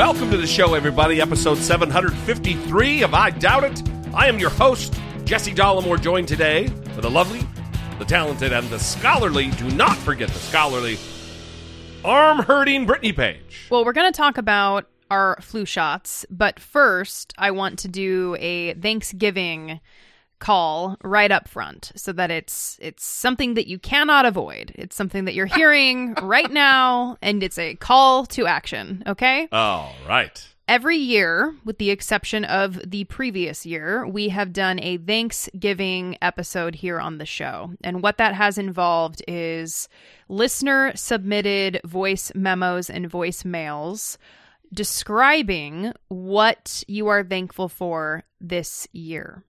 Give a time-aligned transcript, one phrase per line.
[0.00, 1.20] Welcome to the show, everybody.
[1.20, 3.82] Episode 753 of I Doubt It.
[4.14, 7.46] I am your host, Jesse Dollemore, joined today with the lovely,
[7.98, 10.96] the talented, and the scholarly, do not forget the scholarly,
[12.02, 13.66] arm hurting Brittany Page.
[13.70, 18.38] Well, we're going to talk about our flu shots, but first, I want to do
[18.40, 19.80] a Thanksgiving
[20.40, 24.72] call right up front so that it's it's something that you cannot avoid.
[24.74, 29.48] It's something that you're hearing right now and it's a call to action, okay?
[29.52, 30.46] All right.
[30.66, 36.76] Every year, with the exception of the previous year, we have done a Thanksgiving episode
[36.76, 37.72] here on the show.
[37.82, 39.88] And what that has involved is
[40.28, 44.16] listener submitted voice memos and voicemails
[44.72, 49.42] describing what you are thankful for this year.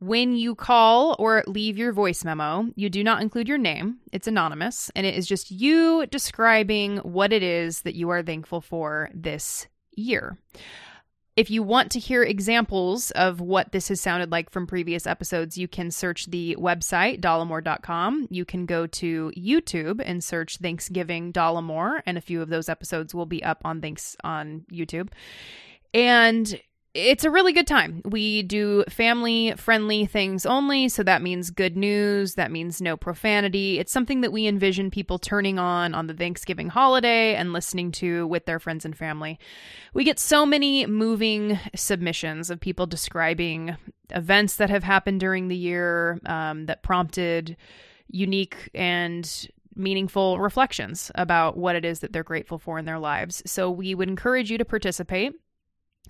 [0.00, 3.98] When you call or leave your voice memo, you do not include your name.
[4.12, 8.60] It's anonymous, and it is just you describing what it is that you are thankful
[8.60, 10.38] for this year.
[11.34, 15.56] If you want to hear examples of what this has sounded like from previous episodes,
[15.56, 18.26] you can search the website, dollemore.com.
[18.30, 23.14] You can go to YouTube and search Thanksgiving Dollemore, and a few of those episodes
[23.14, 25.10] will be up on Thanks on YouTube.
[25.94, 26.60] And
[26.94, 28.02] it's a really good time.
[28.04, 30.88] We do family friendly things only.
[30.88, 32.34] So that means good news.
[32.34, 33.78] That means no profanity.
[33.78, 38.26] It's something that we envision people turning on on the Thanksgiving holiday and listening to
[38.26, 39.38] with their friends and family.
[39.92, 43.76] We get so many moving submissions of people describing
[44.10, 47.56] events that have happened during the year um, that prompted
[48.10, 53.42] unique and meaningful reflections about what it is that they're grateful for in their lives.
[53.46, 55.34] So we would encourage you to participate.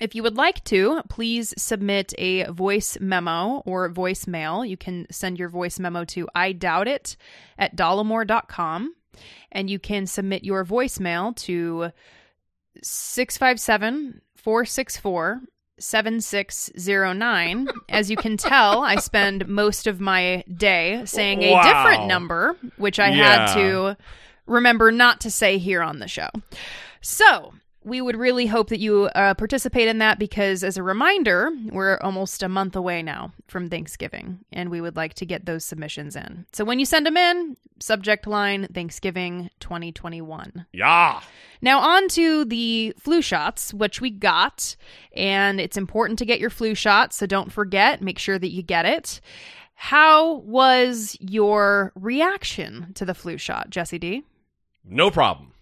[0.00, 4.69] If you would like to, please submit a voice memo or voicemail.
[4.69, 7.16] You can send your voice memo to I doubt it
[7.59, 8.94] at dollemore.com
[9.50, 11.91] and you can submit your voicemail to
[12.82, 15.41] 657 464
[15.81, 17.69] 7609.
[17.88, 21.62] As you can tell, I spend most of my day saying a Wow.
[21.62, 23.47] different number, which I Yeah.
[23.48, 23.97] had to
[24.47, 26.28] remember not to say here on the show.
[27.00, 27.54] So,
[27.88, 31.99] we would really hope that you uh, participate in that because, as a reminder, we're
[31.99, 36.15] almost a month away now from Thanksgiving, and we would like to get those submissions
[36.15, 36.47] in.
[36.53, 40.66] So, when you send them in, subject line Thanksgiving 2021.
[40.72, 41.21] Yeah.
[41.60, 44.77] Now, on to the flu shots, which we got,
[45.12, 48.62] and it's important to get your flu shot, so don't forget, make sure that you
[48.62, 49.21] get it.
[49.75, 54.25] How was your reaction to the flu shot, Jesse D?
[54.84, 55.53] No problem.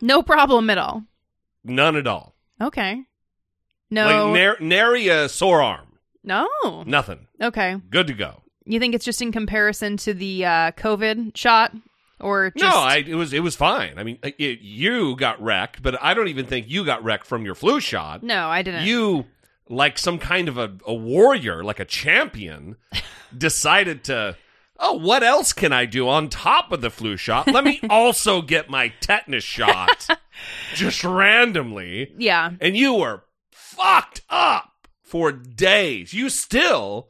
[0.00, 1.04] No problem at all.
[1.64, 2.34] None at all.
[2.60, 3.02] Okay.
[3.90, 4.04] No.
[4.30, 5.98] Like nar- nary a sore arm.
[6.22, 6.48] no.
[6.86, 7.26] Nothing.
[7.40, 7.76] Okay.
[7.90, 8.42] Good to go.
[8.66, 11.72] You think it's just in comparison to the uh, COVID shot,
[12.20, 13.98] or just no, I, it was it was fine.
[13.98, 17.44] I mean, it, you got wrecked, but I don't even think you got wrecked from
[17.44, 18.22] your flu shot.
[18.22, 18.84] no, I didn't.
[18.84, 19.24] You,
[19.68, 22.76] like some kind of a, a warrior, like a champion,
[23.36, 24.36] decided to.
[24.82, 27.46] Oh, what else can I do on top of the flu shot?
[27.46, 30.08] Let me also get my tetanus shot
[30.74, 32.12] just randomly.
[32.16, 32.50] yeah.
[32.60, 36.14] And you were fucked up for days.
[36.14, 37.08] You still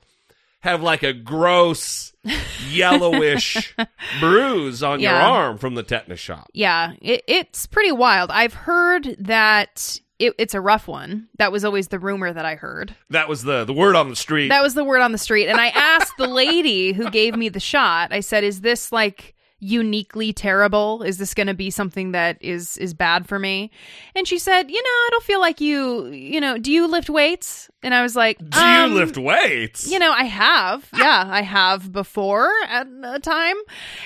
[0.61, 2.13] have like a gross
[2.69, 3.75] yellowish
[4.19, 6.51] bruise on your arm from the tetanus shot.
[6.53, 8.31] Yeah, it, it's pretty wild.
[8.31, 11.29] I've heard that it, it's a rough one.
[11.39, 12.95] That was always the rumor that I heard.
[13.09, 14.49] That was the the word on the street.
[14.49, 15.49] That was the word on the street.
[15.49, 19.35] And I asked the lady who gave me the shot, I said, Is this like
[19.61, 21.03] uniquely terrible?
[21.03, 23.71] Is this going to be something that is is bad for me?
[24.15, 27.11] And she said, "You know, I don't feel like you, you know, do you lift
[27.11, 29.91] weights?" And I was like, Do um, you lift weights?
[29.91, 30.87] You know, I have.
[30.97, 33.57] Yeah, I have before at a time.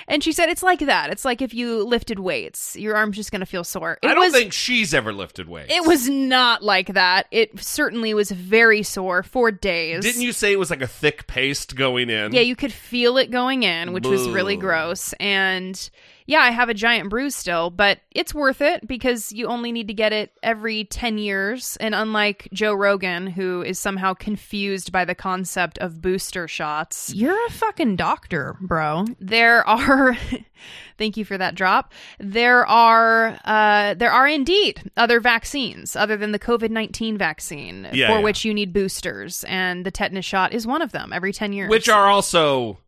[0.06, 1.10] And she said it's like that.
[1.10, 3.98] It's like if you lifted weights, your arm's just going to feel sore.
[4.02, 5.72] It I don't was think she's ever lifted weights.
[5.74, 7.26] it was not like that.
[7.32, 10.04] It certainly was very sore for days.
[10.04, 12.32] Didn't you say it was like a thick paste going in?
[12.32, 15.14] Yeah, you could feel it going in, which was really gross.
[15.14, 15.90] And
[16.26, 19.88] yeah, I have a giant bruise still, but it's worth it because you only need
[19.88, 21.76] to get it every 10 years.
[21.80, 27.46] And unlike Joe Rogan, who is somehow confused by the concept of booster shots, You're
[27.46, 29.04] a fucking doctor, bro.
[29.20, 30.16] there are
[30.98, 36.32] thank you for that drop there are uh, there are indeed other vaccines other than
[36.32, 38.20] the covid-19 vaccine Yeah, for yeah.
[38.20, 41.68] which you need boosters and the tetanus shot is one of them every 10 years
[41.68, 42.78] which are also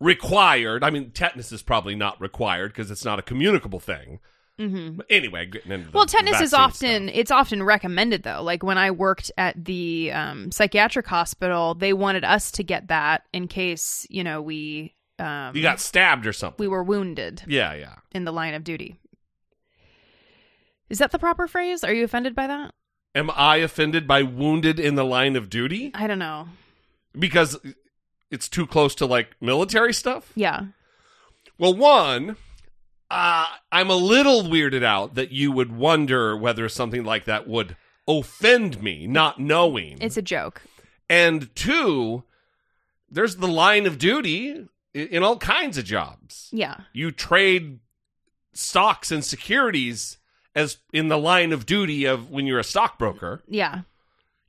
[0.00, 0.82] required.
[0.82, 4.20] I mean, tetanus is probably not required because it's not a communicable thing.
[4.60, 4.96] Mm-hmm.
[4.96, 7.16] But anyway, getting into the well tetanus is often stuff.
[7.16, 12.24] it's often recommended though like when i worked at the um, psychiatric hospital they wanted
[12.24, 16.56] us to get that in case you know we um, you got stabbed or something.
[16.58, 17.96] we were wounded yeah, yeah.
[18.12, 18.96] in the line of duty
[20.90, 22.74] is that the proper phrase are you offended by that
[23.12, 26.48] Am I offended by wounded in the line of duty i don't know
[27.18, 27.58] because
[28.30, 30.32] it's too close to like military stuff?
[30.34, 30.66] yeah
[31.58, 32.36] Well, one,
[33.10, 37.76] uh, I'm a little weirded out that you would wonder whether something like that would
[38.08, 39.98] offend me, not knowing.
[40.00, 40.62] It's a joke.
[41.08, 42.22] and two,
[43.10, 46.48] there's the line of duty in all kinds of jobs.
[46.52, 46.76] Yeah.
[46.92, 47.80] You trade
[48.52, 50.18] stocks and securities
[50.54, 53.42] as in the line of duty of when you're a stockbroker.
[53.48, 53.82] Yeah.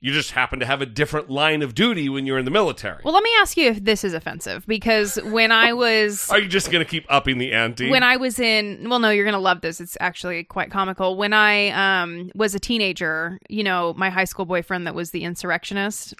[0.04, 3.00] You just happen to have a different line of duty when you're in the military.
[3.04, 6.48] Well, let me ask you if this is offensive because when I was Are you
[6.48, 7.88] just going to keep upping the ante?
[7.88, 9.80] when I was in well no, you're going to love this.
[9.80, 11.16] It's actually quite comical.
[11.16, 11.68] When I
[12.02, 16.14] um was a teenager, you know, my high school boyfriend that was the insurrectionist,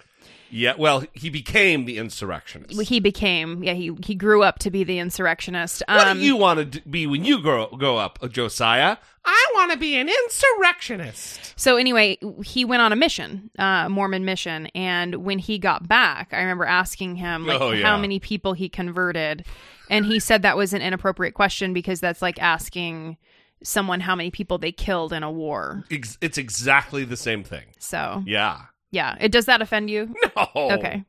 [0.53, 2.79] yeah, well, he became the insurrectionist.
[2.83, 5.81] he became yeah, he he grew up to be the insurrectionist.
[5.87, 8.97] What Um do you want to be when you grow go up, uh, Josiah?
[9.25, 11.53] I want to be an insurrectionist.
[11.55, 16.29] So anyway, he went on a mission, uh, Mormon mission, and when he got back,
[16.33, 17.85] I remember asking him like Oh, yeah.
[17.87, 19.45] how many people he converted,
[19.89, 23.17] and he said that was an inappropriate question because that's like asking
[23.63, 25.85] someone how many people they killed in a war.
[25.89, 27.63] It's exactly the same thing.
[27.79, 28.59] So Yeah.
[28.93, 30.13] Yeah, it does that offend you?
[30.35, 30.71] No.
[30.71, 31.03] Okay.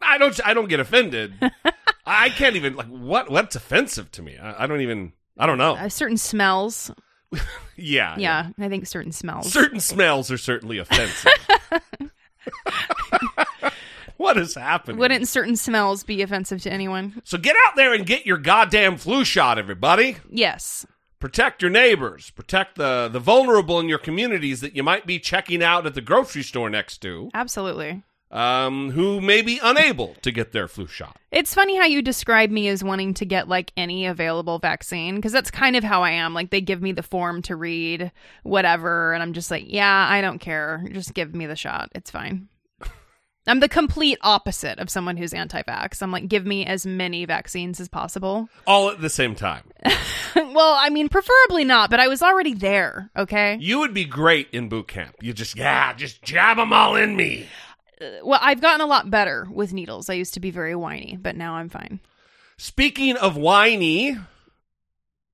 [0.00, 0.40] I don't.
[0.46, 1.34] I don't get offended.
[2.06, 3.30] I can't even like what.
[3.30, 4.38] What's offensive to me?
[4.38, 5.12] I, I don't even.
[5.36, 5.74] I don't know.
[5.74, 6.90] Uh, certain smells,
[7.76, 8.16] yeah.
[8.18, 9.52] yeah, I think certain smells.
[9.52, 11.32] Certain smells are certainly offensive.
[14.16, 14.98] what is happening?
[14.98, 17.20] Wouldn't certain smells be offensive to anyone?
[17.24, 20.16] so get out there and get your goddamn flu shot, everybody.
[20.30, 20.86] Yes.
[21.20, 25.62] Protect your neighbors protect the the vulnerable in your communities that you might be checking
[25.62, 28.02] out at the grocery store next to Absolutely.
[28.30, 32.50] um, who may be unable to get their flu shot It's funny how you describe
[32.50, 36.10] me as wanting to get like any available vaccine because that's kind of how I
[36.10, 36.34] am.
[36.34, 38.10] Like they give me the form to read,
[38.42, 40.84] whatever, and I'm just like, yeah, I don't care.
[40.92, 41.90] Just give me the shot.
[41.94, 42.48] It's fine.
[43.46, 46.02] I'm the complete opposite of someone who's anti-vax.
[46.02, 48.48] I'm like, give me as many vaccines as possible.
[48.66, 49.64] all at the same time
[50.36, 53.10] well, I mean, preferably not, but I was already there.
[53.16, 53.56] Okay.
[53.60, 57.16] you would be great in boot camp you just yeah just jab them all in
[57.16, 57.46] me
[58.00, 60.08] uh, Well, I've gotten a lot better with needles.
[60.08, 62.00] I used to be very whiny, but now I'm fine.
[62.58, 64.16] speaking of whiny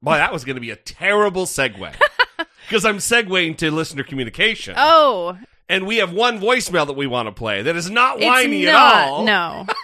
[0.02, 1.93] boy that was going to be a terrible segue
[2.69, 5.37] because i'm segueing to listener communication Oh,
[5.69, 8.75] and we have one voicemail that we want to play that is not whiny not.
[8.75, 9.67] at all No.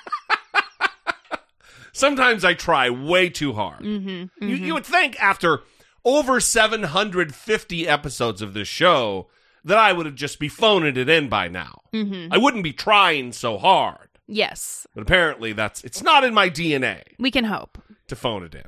[1.94, 3.80] Sometimes I try way too hard.
[3.82, 5.60] Mm-hmm, You, you would think after
[6.04, 9.28] over 750 episodes of this show
[9.64, 11.82] that I would have just be phoning it in by now.
[11.92, 12.32] Mm-hmm.
[12.32, 14.08] I wouldn't be trying so hard.
[14.26, 14.86] Yes.
[14.94, 17.78] But apparently that's it's not in my DNA We can hope.
[18.08, 18.64] to phone it in.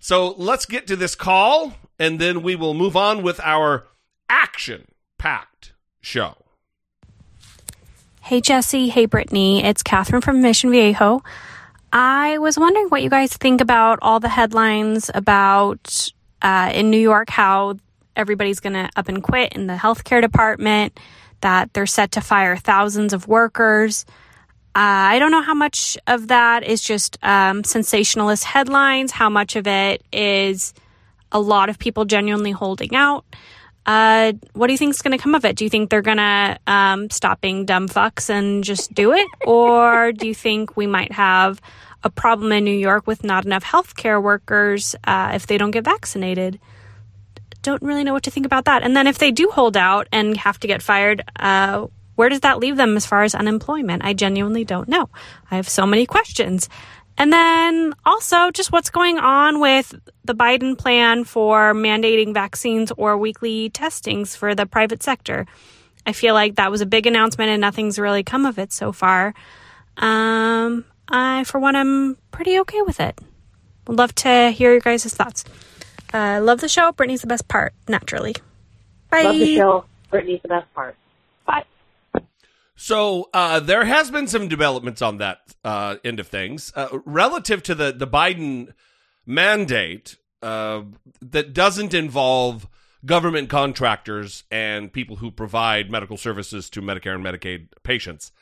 [0.00, 3.86] So let's get to this call and then we will move on with our
[4.28, 4.86] action
[5.18, 6.39] packed show.
[8.22, 11.24] Hey Jesse, hey Brittany, it's Catherine from Mission Viejo.
[11.92, 17.00] I was wondering what you guys think about all the headlines about uh, in New
[17.00, 17.78] York how
[18.14, 21.00] everybody's going to up and quit in the healthcare department,
[21.40, 24.04] that they're set to fire thousands of workers.
[24.76, 29.56] Uh, I don't know how much of that is just um, sensationalist headlines, how much
[29.56, 30.72] of it is
[31.32, 33.24] a lot of people genuinely holding out.
[33.86, 35.56] Uh, what do you think is going to come of it?
[35.56, 39.26] Do you think they're going to um, stop being dumb fucks and just do it?
[39.46, 41.60] Or do you think we might have
[42.02, 45.84] a problem in New York with not enough healthcare workers uh, if they don't get
[45.84, 46.60] vaccinated?
[47.62, 48.82] Don't really know what to think about that.
[48.82, 52.40] And then if they do hold out and have to get fired, uh, where does
[52.40, 54.04] that leave them as far as unemployment?
[54.04, 55.08] I genuinely don't know.
[55.50, 56.68] I have so many questions.
[57.20, 63.18] And then also just what's going on with the Biden plan for mandating vaccines or
[63.18, 65.44] weekly testings for the private sector.
[66.06, 68.90] I feel like that was a big announcement and nothing's really come of it so
[68.90, 69.34] far.
[69.98, 73.20] Um, I, for one, I'm pretty okay with it.
[73.86, 75.44] Would love to hear your guys' thoughts.
[76.14, 76.90] Uh, love the show.
[76.90, 78.34] Brittany's the best part, naturally.
[79.10, 79.24] Bye.
[79.24, 79.84] Love the show.
[80.08, 80.96] Brittany's the best part.
[81.44, 81.64] Bye.
[82.82, 87.62] So uh, there has been some developments on that uh, end of things uh, relative
[87.64, 88.72] to the the Biden
[89.26, 90.84] mandate uh,
[91.20, 92.66] that doesn't involve
[93.04, 98.32] government contractors and people who provide medical services to Medicare and Medicaid patients.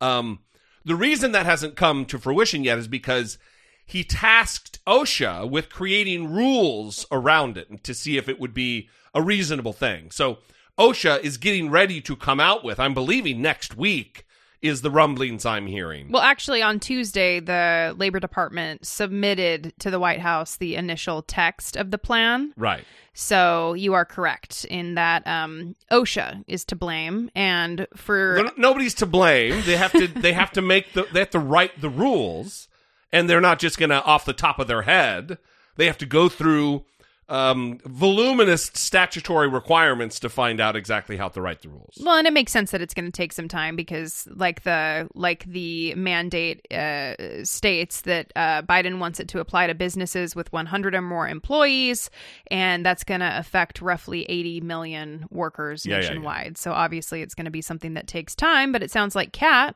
[0.00, 0.38] Um,
[0.86, 3.36] the reason that hasn't come to fruition yet is because
[3.84, 9.20] he tasked OSHA with creating rules around it to see if it would be a
[9.20, 10.10] reasonable thing.
[10.10, 10.38] So
[10.78, 14.24] OSHA is getting ready to come out with, I'm believing next week,
[14.62, 16.10] is the rumblings I'm hearing.
[16.10, 21.76] Well, actually, on Tuesday, the Labor Department submitted to the White House the initial text
[21.76, 22.52] of the plan.
[22.56, 22.84] right.
[23.14, 28.94] So you are correct in that um, OSHA is to blame, and for No- Nobody's
[28.94, 29.62] to blame.
[29.66, 30.06] They have to.
[30.08, 31.06] They have to make the.
[31.12, 32.68] They have to write the rules,
[33.12, 35.36] and they're not just gonna off the top of their head.
[35.76, 36.86] They have to go through
[37.28, 41.98] um, voluminous statutory requirements to find out exactly how to write the rules.
[42.02, 45.08] Well, and it makes sense that it's going to take some time because, like the
[45.14, 50.52] like the mandate uh, states that uh, Biden wants it to apply to businesses with
[50.52, 52.10] 100 or more employees,
[52.50, 56.08] and that's going to affect roughly 80 million workers Yeah, yeah, yeah.
[56.08, 56.58] nationwide.
[56.58, 58.72] So obviously, it's going to be something that takes time.
[58.72, 59.74] But it sounds like Kat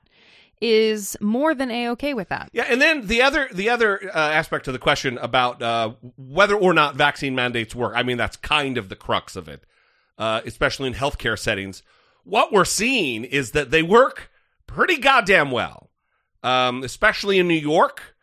[0.61, 2.49] is more than a okay with that.
[2.53, 6.55] Yeah, and then the other the other uh, aspect of the question about uh, whether
[6.55, 7.93] or not vaccine mandates work.
[7.95, 9.65] I mean, that's kind of the crux of it,
[10.19, 11.83] uh, especially in healthcare settings.
[12.25, 14.31] What we're seeing is that they work
[14.67, 15.91] pretty goddamn well,
[16.43, 18.15] um, especially in New York.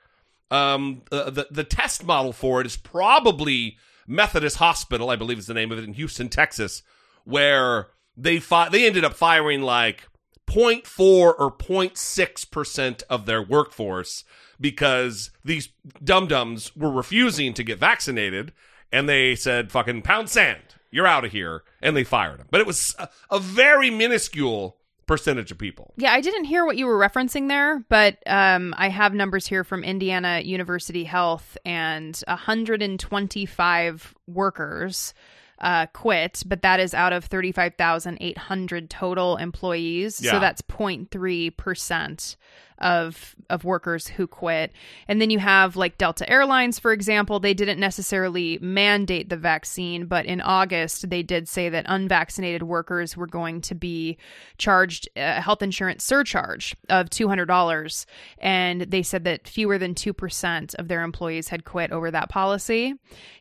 [0.52, 5.48] Um, the, the the test model for it is probably Methodist Hospital, I believe is
[5.48, 6.84] the name of it in Houston, Texas,
[7.24, 10.08] where they fi- they ended up firing like
[10.48, 14.24] 0.4 or 0.6 percent of their workforce
[14.60, 15.70] because these
[16.04, 18.54] dum dums were refusing to get vaccinated,
[18.92, 22.48] and they said, "Fucking pound sand, you're out of here," and they fired them.
[22.52, 25.94] But it was a, a very minuscule percentage of people.
[25.98, 29.64] Yeah, I didn't hear what you were referencing there, but um, I have numbers here
[29.64, 35.14] from Indiana University Health, and 125 workers
[35.64, 40.22] uh, quit, but that is out of 35,800 total employees.
[40.22, 40.32] Yeah.
[40.32, 42.36] So that's 0.3 percent
[42.84, 44.72] of of workers who quit.
[45.08, 50.06] And then you have like Delta Airlines, for example, they didn't necessarily mandate the vaccine,
[50.06, 54.18] but in August they did say that unvaccinated workers were going to be
[54.58, 58.06] charged a health insurance surcharge of $200
[58.40, 62.94] and they said that fewer than 2% of their employees had quit over that policy.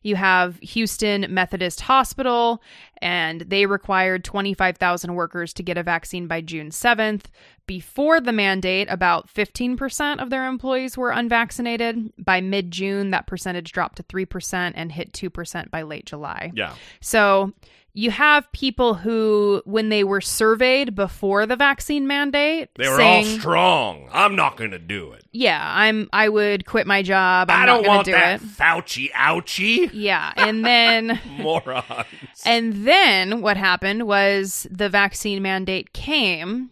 [0.03, 2.63] You have Houston Methodist Hospital
[3.03, 7.25] and they required 25,000 workers to get a vaccine by June 7th.
[7.67, 12.13] Before the mandate, about 15% of their employees were unvaccinated.
[12.17, 16.53] By mid June, that percentage dropped to 3% and hit 2% by late July.
[16.55, 16.75] Yeah.
[17.01, 17.53] So
[17.95, 23.27] you have people who, when they were surveyed before the vaccine mandate, They were saying,
[23.27, 24.09] all strong.
[24.13, 25.25] I'm not going to do it.
[25.33, 26.09] "Yeah, I'm.
[26.13, 27.51] I would quit my job.
[27.51, 29.91] I'm I don't gonna want do that it." Fauci ouchie.
[29.93, 32.07] Yeah, and then Morons.
[32.47, 36.71] And then what happened was the vaccine mandate came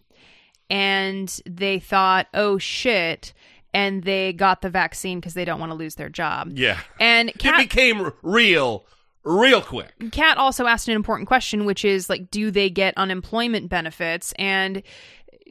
[0.69, 3.33] and they thought, oh shit.
[3.73, 6.51] And they got the vaccine because they don't want to lose their job.
[6.55, 6.79] Yeah.
[6.99, 8.85] And It became real,
[9.23, 9.93] real quick.
[10.11, 14.33] Kat also asked an important question, which is like, do they get unemployment benefits?
[14.37, 14.83] And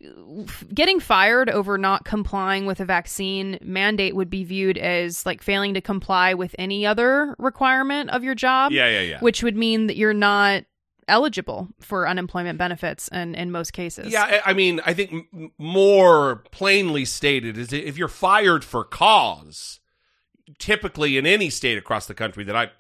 [0.05, 5.43] uh, getting fired over not complying with a vaccine mandate would be viewed as like
[5.43, 8.73] failing to comply with any other requirement of your job.
[8.73, 9.21] Yeah, yeah, yeah.
[9.21, 10.65] Which would mean that you're not
[11.09, 14.13] eligible for unemployment benefits and in most cases.
[14.13, 15.27] Yeah, I I mean, I think
[15.59, 19.81] more plainly stated is if you're fired for cause,
[20.59, 22.71] typically in any state across the country that I,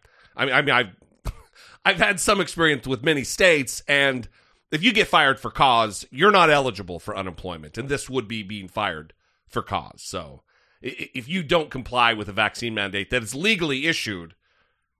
[0.40, 1.32] I mean, I mean, I've,
[1.84, 4.26] I've had some experience with many states, and
[4.72, 8.42] if you get fired for cause, you're not eligible for unemployment, and this would be
[8.42, 9.12] being fired
[9.46, 10.00] for cause.
[10.02, 10.42] So,
[10.80, 14.34] if you don't comply with a vaccine mandate that is legally issued,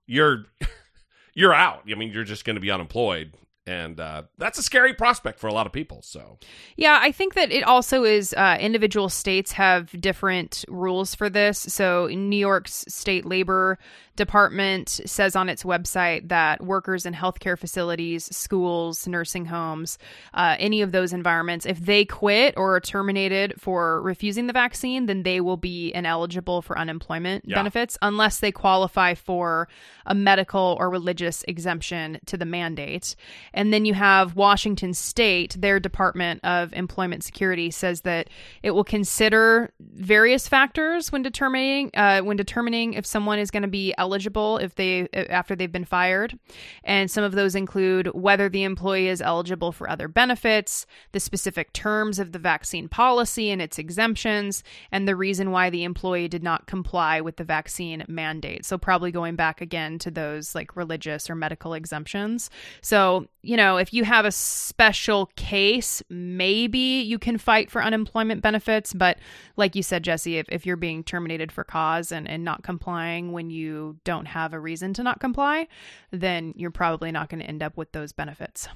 [0.05, 0.45] you're
[1.33, 1.83] you're out.
[1.89, 3.33] I mean, you're just going to be unemployed.
[3.67, 6.01] And uh, that's a scary prospect for a lot of people.
[6.01, 6.39] So,
[6.77, 11.59] Yeah, I think that it also is uh, individual states have different rules for this.
[11.59, 13.77] So, New York's state labor
[14.15, 19.97] department says on its website that workers in healthcare facilities, schools, nursing homes,
[20.33, 25.05] uh, any of those environments, if they quit or are terminated for refusing the vaccine,
[25.05, 27.55] then they will be ineligible for unemployment Yeah.
[27.55, 29.67] benefits unless they qualify for
[30.05, 33.15] a medical or religious exemption to the mandate.
[33.53, 38.29] And then you have Washington State, their Department of Employment Security says that
[38.63, 43.67] it will consider various factors when determining uh, when determining if someone is going to
[43.67, 46.37] be eligible if they after they've been fired.
[46.83, 51.73] And some of those include whether the employee is eligible for other benefits, the specific
[51.73, 56.43] terms of the vaccine policy and its exemptions, and the reason why the employee did
[56.43, 58.65] not comply with the vaccine mandate.
[58.65, 62.49] So probably going back again to those like religious or medical exemptions.
[62.81, 68.41] So, you know, if you have a special case, maybe you can fight for unemployment
[68.41, 68.93] benefits.
[68.93, 69.17] But
[69.57, 73.31] like you said, Jesse, if, if you're being terminated for cause and, and not complying
[73.31, 75.67] when you don't have a reason to not comply,
[76.11, 78.67] then you're probably not going to end up with those benefits.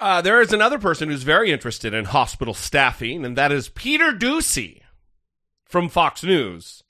[0.00, 4.12] Uh, there is another person who's very interested in hospital staffing, and that is Peter
[4.12, 4.80] Doocy
[5.66, 6.82] from Fox News,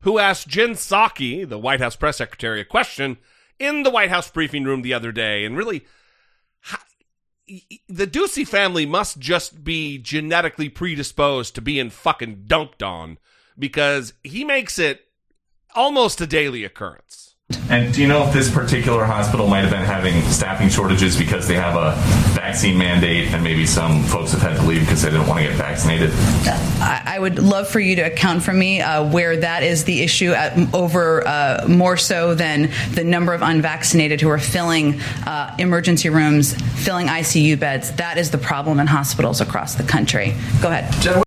[0.00, 3.16] who asked Jen Psaki, the White House press secretary, a question
[3.60, 5.84] in the White House briefing room the other day, and really,
[7.88, 13.18] the Doocy family must just be genetically predisposed to being fucking dunked on
[13.58, 15.06] because he makes it
[15.74, 17.27] almost a daily occurrence.
[17.70, 21.48] And do you know if this particular hospital might have been having staffing shortages because
[21.48, 21.94] they have a
[22.34, 25.46] vaccine mandate and maybe some folks have had to leave because they didn't want to
[25.46, 26.10] get vaccinated?
[26.80, 30.32] I, would love for you to account for me uh, where that is the issue
[30.32, 36.10] at, over uh, more so than the number of unvaccinated who are filling uh, emergency
[36.10, 37.92] rooms, filling ICU beds.
[37.92, 40.34] That is the problem in hospitals across the country.
[40.60, 41.24] Go ahead.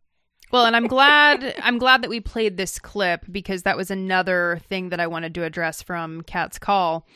[0.51, 4.60] Well, and I'm glad I'm glad that we played this clip because that was another
[4.67, 7.08] thing that I wanted to address from Cat's call.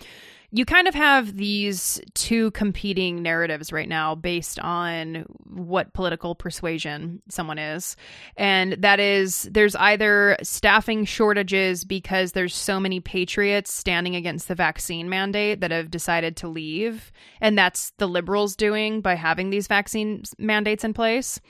[0.51, 7.21] You kind of have these two competing narratives right now based on what political persuasion
[7.27, 7.97] someone is.
[8.37, 14.55] And that is there's either staffing shortages because there's so many patriots standing against the
[14.55, 17.11] vaccine mandate that have decided to leave,
[17.41, 21.41] and that's the liberals doing by having these vaccine mandates in place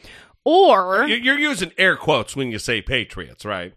[0.46, 3.74] or you're using air quotes when you say patriots, right?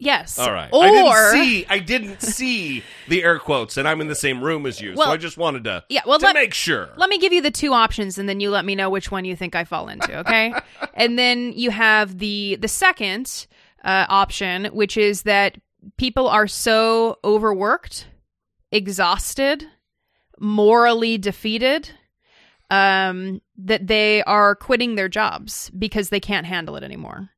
[0.00, 0.38] Yes.
[0.38, 0.70] All right.
[0.72, 4.42] Or I didn't see I didn't see the air quotes and I'm in the same
[4.42, 4.94] room as you.
[4.96, 6.90] Well, so I just wanted to yeah, well, to let, make sure.
[6.96, 9.24] Let me give you the two options and then you let me know which one
[9.24, 10.54] you think I fall into, okay?
[10.94, 13.46] and then you have the the second
[13.84, 15.58] uh, option which is that
[15.96, 18.06] people are so overworked,
[18.70, 19.66] exhausted,
[20.38, 21.90] morally defeated
[22.70, 27.28] um, that they are quitting their jobs because they can't handle it anymore.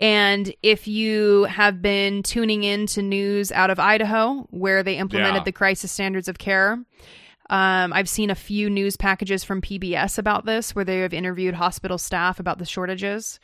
[0.00, 5.36] And if you have been tuning in to news out of Idaho, where they implemented
[5.42, 5.44] Yeah.
[5.44, 6.72] the crisis standards of care,
[7.50, 11.54] um, I've seen a few news packages from PBS about this, where they have interviewed
[11.54, 13.38] hospital staff about the shortages.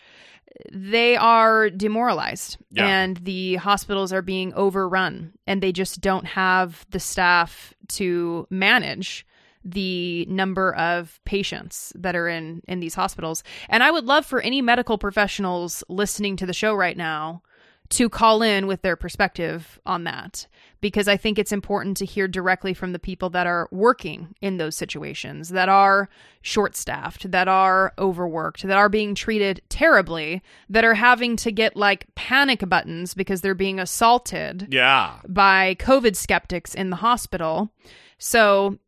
[0.72, 2.86] They are demoralized, Yeah.
[2.88, 9.24] and the hospitals are being overrun, and they just don't have the staff to manage
[9.64, 13.42] the number of patients that are in in these hospitals.
[13.68, 17.42] And I would love for any medical professionals listening to the show right now
[17.90, 20.46] to call in with their perspective on that
[20.80, 24.58] because I think it's important to hear directly from the people that are working in
[24.58, 26.08] those situations, that are
[26.42, 31.76] short staffed, that are overworked, that are being treated terribly, that are having to get
[31.76, 35.18] like panic buttons because they're being assaulted yeah.
[35.26, 37.72] by COVID skeptics in the hospital.
[38.18, 38.78] So,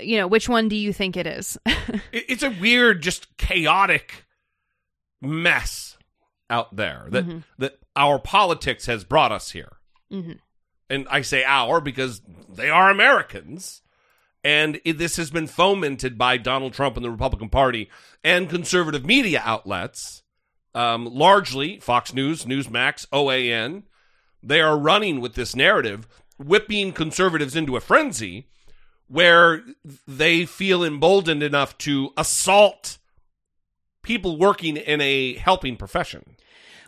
[0.00, 1.58] you know, which one do you think it is?
[2.12, 4.24] It's a weird, just chaotic
[5.20, 5.96] mess
[6.50, 7.38] out there that Mm-hmm.
[7.58, 9.76] that our politics has brought us here.
[10.10, 10.38] Mhm.
[10.90, 13.82] And I say our because they are Americans.
[14.44, 17.88] And it, this has been fomented by Donald Trump and the Republican Party
[18.24, 20.22] and conservative media outlets,
[20.74, 23.84] um, largely Fox News, Newsmax, OAN.
[24.42, 28.48] They are running with this narrative, whipping conservatives into a frenzy
[29.08, 29.62] where
[30.06, 32.98] they feel emboldened enough to assault
[34.02, 36.36] people working in a helping profession.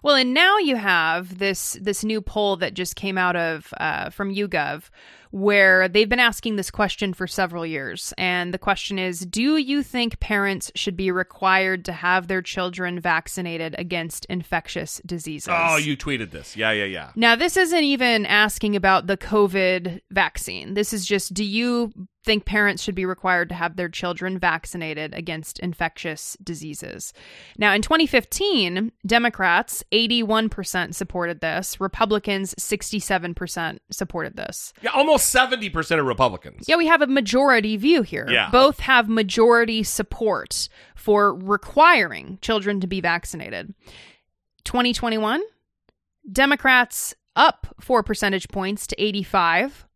[0.02, 4.10] Well, and now you have this this new poll that just came out of uh,
[4.10, 4.90] from YouGov,
[5.34, 9.82] where they've been asking this question for several years, and the question is: Do you
[9.82, 15.48] think parents should be required to have their children vaccinated against infectious diseases?
[15.50, 16.56] Oh, you tweeted this.
[16.56, 17.10] Yeah, yeah, yeah.
[17.16, 20.74] Now, this isn't even asking about the COVID vaccine.
[20.74, 21.92] This is just do you
[22.24, 27.12] think parents should be required to have their children vaccinated against infectious diseases?
[27.58, 34.72] Now, in 2015, Democrats 81% supported this, Republicans 67% supported this.
[34.80, 36.64] Yeah, almost 70% of Republicans.
[36.68, 38.26] Yeah, we have a majority view here.
[38.30, 38.50] Yeah.
[38.50, 43.74] Both have majority support for requiring children to be vaccinated.
[44.64, 45.42] 2021,
[46.30, 49.86] Democrats up four percentage points to 85.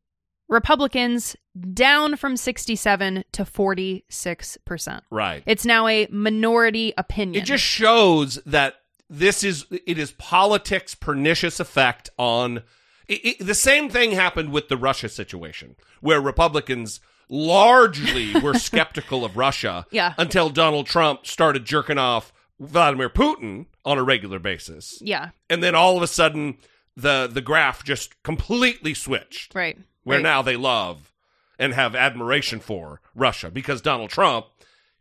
[0.49, 1.37] Republicans
[1.75, 5.01] down from 67 to 46%.
[5.11, 5.43] Right.
[5.47, 7.43] It's now a minority opinion.
[7.43, 8.77] It just shows that
[9.11, 12.62] this is it is politics pernicious effect on
[13.09, 19.25] it, it- the same thing happened with the Russia situation where Republicans largely were skeptical
[19.25, 20.14] of Russia Yeah.
[20.18, 24.99] until Donald Trump started jerking off Vladimir Putin on a regular basis.
[25.01, 26.59] yeah, And then all of a sudden
[26.97, 29.79] the the graph just completely switched right.
[30.03, 30.23] where right.
[30.23, 31.12] now they love
[31.59, 34.47] and have admiration for Russia because Donald Trump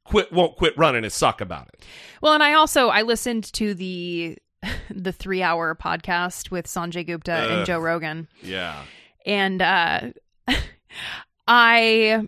[0.03, 1.83] quit won't quit running his suck about it.
[2.21, 4.37] Well, and I also I listened to the
[4.89, 8.27] the 3-hour podcast with Sanjay Gupta and Joe Rogan.
[8.41, 8.83] Yeah.
[9.25, 10.01] and uh
[11.47, 12.27] i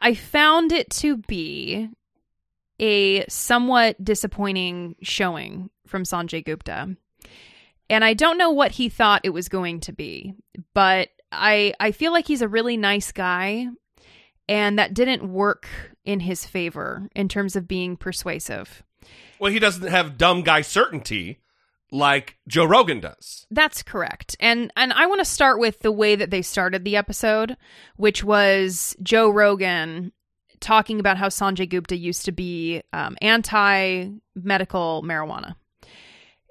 [0.00, 1.88] i found it to be
[2.80, 6.94] a somewhat disappointing showing from sanjay gupta
[7.90, 10.34] and i don't know what he thought it was going to be
[10.74, 13.66] but i i feel like he's a really nice guy
[14.48, 15.68] and that didn't work
[16.04, 18.82] in his favor in terms of being persuasive
[19.40, 21.40] Well, he doesn't have dumb guy certainty
[21.90, 23.46] like Joe Rogan does.
[23.50, 24.36] That's correct.
[24.40, 27.56] And and I want to start with the way that they started the episode,
[27.96, 30.12] which was Joe Rogan
[30.60, 35.56] talking about how Sanjay Gupta used to be um, anti medical marijuana.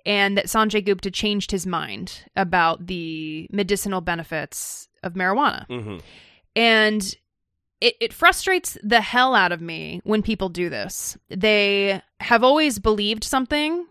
[0.06, 5.67] And that Sanjay Gupta changed his mind about the medicinal benefits of marijuana.
[5.67, 5.97] Mm-hmm.
[6.56, 7.15] And
[7.81, 11.17] it, it frustrates the hell out of me when people do this.
[11.29, 13.85] They have always believed something.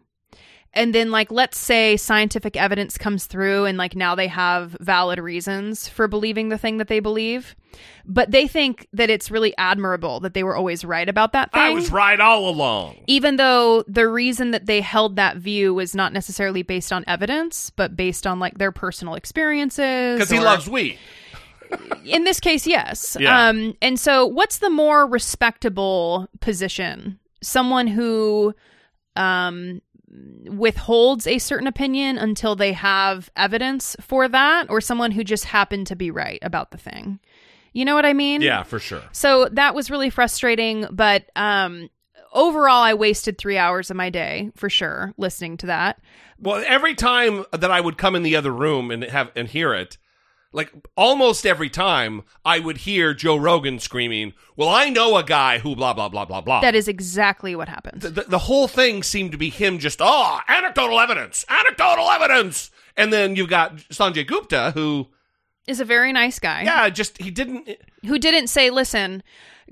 [0.72, 5.18] And then, like, let's say scientific evidence comes through, and like now they have valid
[5.18, 7.56] reasons for believing the thing that they believe.
[8.04, 11.62] But they think that it's really admirable that they were always right about that thing
[11.62, 12.96] I was right all along.
[13.06, 17.70] even though the reason that they held that view was not necessarily based on evidence,
[17.70, 20.18] but based on like their personal experiences.
[20.18, 20.98] Because he loves weed.
[22.04, 23.16] In this case, yes.
[23.18, 23.48] Yeah.
[23.48, 27.18] Um, and so, what's the more respectable position?
[27.42, 28.54] Someone who
[29.16, 29.80] um,
[30.44, 35.86] withholds a certain opinion until they have evidence for that, or someone who just happened
[35.88, 37.18] to be right about the thing?
[37.72, 38.40] You know what I mean?
[38.40, 39.02] Yeah, for sure.
[39.12, 41.90] So that was really frustrating, but um
[42.32, 46.00] overall I wasted 3 hours of my day for sure listening to that.
[46.38, 49.74] Well, every time that I would come in the other room and have and hear
[49.74, 49.98] it,
[50.56, 55.58] like almost every time I would hear Joe Rogan screaming, "Well, I know a guy
[55.58, 58.00] who blah blah blah blah blah." That is exactly what happened.
[58.00, 63.12] the, the whole thing seemed to be him just oh anecdotal evidence anecdotal evidence and
[63.12, 65.06] then you've got sanjay gupta who
[65.66, 67.68] Is a very nice guy yeah just he didn't
[68.06, 69.22] who didn't say listen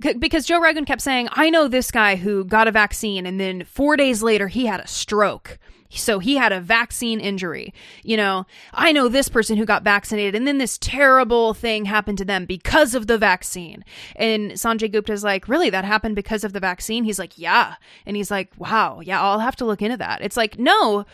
[0.02, 3.40] c- because Joe Rogan kept saying, "I know this guy who got a vaccine and
[3.40, 5.58] then 4 days later he had a stroke."
[5.98, 7.72] So he had a vaccine injury.
[8.02, 12.18] You know, I know this person who got vaccinated and then this terrible thing happened
[12.18, 13.84] to them because of the vaccine.
[14.16, 15.70] And Sanjay Gupta's like, "Really?
[15.70, 17.74] That happened because of the vaccine?" He's like, "Yeah."
[18.06, 21.04] And he's like, "Wow, yeah, I'll have to look into that." It's like, "No.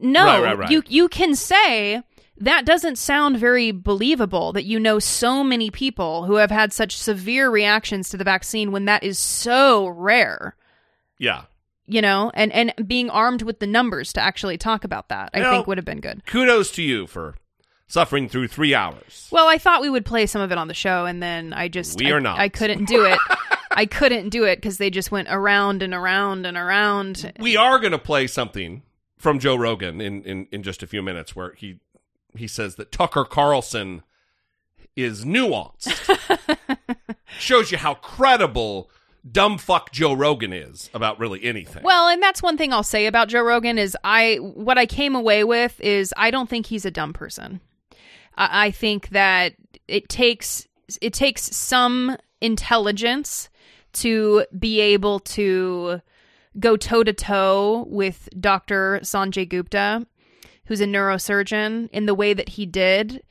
[0.00, 0.24] No.
[0.24, 0.70] Right, right, right.
[0.70, 2.02] You you can say
[2.40, 6.96] that doesn't sound very believable that you know so many people who have had such
[6.96, 10.54] severe reactions to the vaccine when that is so rare
[11.18, 11.42] yeah
[11.88, 15.40] you know and and being armed with the numbers to actually talk about that i
[15.40, 16.24] know- think would have been good.
[16.26, 17.34] kudos to you for
[17.90, 19.28] suffering through three hours.
[19.32, 21.68] Well i thought we would play some of it on the show and then i
[21.68, 22.38] just We I, are not.
[22.38, 23.18] i couldn't do it.
[23.70, 27.32] I couldn't do it because they just went around and around and around.
[27.38, 28.82] We are going to play something
[29.18, 31.78] from joe rogan in, in in just a few minutes where he
[32.36, 34.02] he says that tucker carlson
[34.96, 35.94] is nuanced.
[37.38, 38.90] Shows you how credible
[39.30, 43.06] dumb fuck joe rogan is about really anything Well, and that's one thing I'll say
[43.06, 46.84] about Joe Rogan is I what I came away with is I don't think he's
[46.84, 47.60] a dumb person.
[48.36, 49.54] I, I think that
[49.86, 50.66] it takes
[51.00, 53.48] it takes some intelligence
[53.94, 56.00] to be able to
[56.58, 59.00] go toe to toe with Dr.
[59.02, 60.06] Sanjay Gupta,
[60.66, 63.22] who's a neurosurgeon, in the way that he did.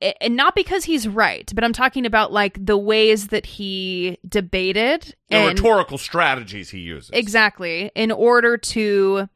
[0.00, 5.14] And not because he's right, but I'm talking about like the ways that he debated
[5.28, 7.90] the and rhetorical strategies he uses Exactly.
[7.94, 9.28] In order to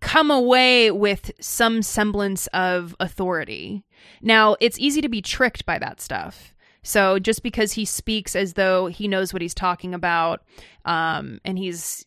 [0.00, 3.84] come away with some semblance of authority.
[4.22, 6.54] Now, it's easy to be tricked by that stuff.
[6.82, 10.42] So just because he speaks as though he knows what he's talking about,
[10.84, 12.06] um, and he's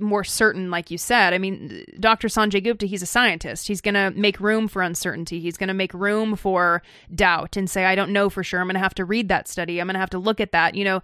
[0.00, 2.28] more certain, like you said, I mean, Dr.
[2.28, 3.68] Sanjay Gupta, he's a scientist.
[3.68, 5.38] He's going to make room for uncertainty.
[5.40, 6.82] He's going to make room for
[7.14, 8.60] doubt and say, I don't know for sure.
[8.60, 9.80] I'm going to have to read that study.
[9.80, 10.74] I'm going to have to look at that.
[10.74, 11.02] You know,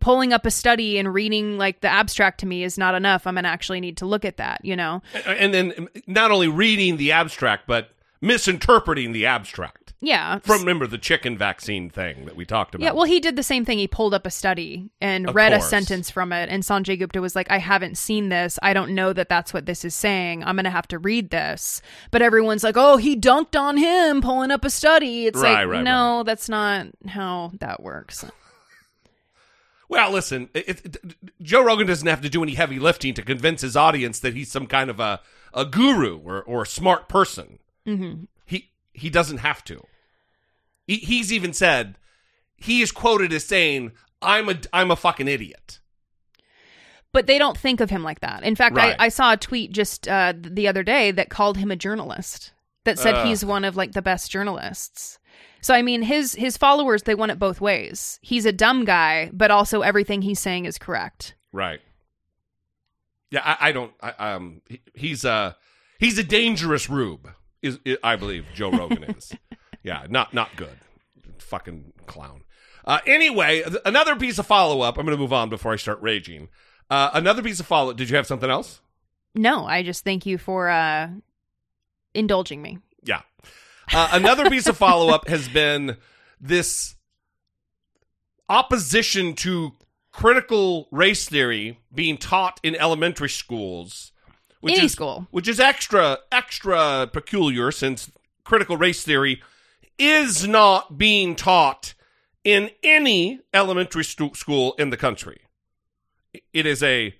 [0.00, 3.26] pulling up a study and reading like the abstract to me is not enough.
[3.26, 5.02] I'm going to actually need to look at that, you know?
[5.26, 7.90] and then um, not only reading the abstract but
[8.20, 10.38] misinterpreting the abstract Yeah.
[10.38, 12.84] From remember the chicken vaccine thing that we talked about.
[12.84, 13.78] Yeah, well, he did the same thing.
[13.78, 15.64] He pulled up a study and Of read course.
[15.66, 18.60] a sentence from it, and Sanjay Gupta was like, "I haven't seen this.
[18.62, 20.44] I don't know that that's what this is saying.
[20.44, 21.82] I'm gonna have to read this."
[22.12, 25.68] But everyone's like, "Oh, he dunked on him pulling up a study." It's Right, like,
[25.68, 28.24] right, no, that's not how that works.
[29.90, 30.96] Well, listen, it, it,
[31.40, 34.50] Joe Rogan doesn't have to do any heavy lifting to convince his audience that he's
[34.50, 35.20] some kind of a,
[35.54, 37.58] a guru or, or a smart person.
[37.86, 38.24] hmm
[38.98, 39.82] He doesn't have to.
[40.86, 41.96] He, he's even said
[42.56, 45.80] he is quoted as saying, "I'm a I'm a fucking idiot."
[47.12, 48.42] But they don't think of him like that.
[48.42, 48.94] In fact, Right.
[48.98, 52.52] I, I saw a tweet just uh, the other day that called him a journalist.
[52.84, 53.26] That said Ugh.
[53.26, 55.18] he's one of like the best journalists.
[55.60, 58.18] So I mean, his his followers they want it both ways.
[58.22, 61.34] He's a dumb guy, but also everything he's saying is correct.
[61.52, 61.80] Right.
[63.30, 63.92] Yeah, I, I don't.
[64.00, 65.56] I, um, he, he's a
[65.98, 67.30] he's a dangerous rube.
[67.62, 69.32] Is, I believe Joe Rogan is.
[69.84, 70.76] Yeah, not not good.
[71.38, 72.42] Fucking clown.
[72.84, 74.98] Uh, anyway, th- another piece of follow up.
[74.98, 76.48] I'm going to move on before I start raging.
[76.90, 77.92] Uh, another piece of follow.
[77.92, 78.80] Did you have something else?
[79.34, 81.08] No, I just thank you for uh,
[82.12, 82.78] indulging me.
[83.04, 83.20] Yeah.
[83.92, 85.96] Uh, another piece of follow up has been
[86.40, 86.96] this
[88.48, 89.72] opposition to
[90.12, 94.12] critical race theory being taught in elementary schools.
[94.60, 95.26] Which Any is, school.
[95.30, 98.10] Which is extra, extra peculiar since
[98.44, 99.42] critical race theory
[99.98, 101.94] is not being taught
[102.44, 105.40] in any elementary stu- school in the country.
[106.52, 107.14] It is a,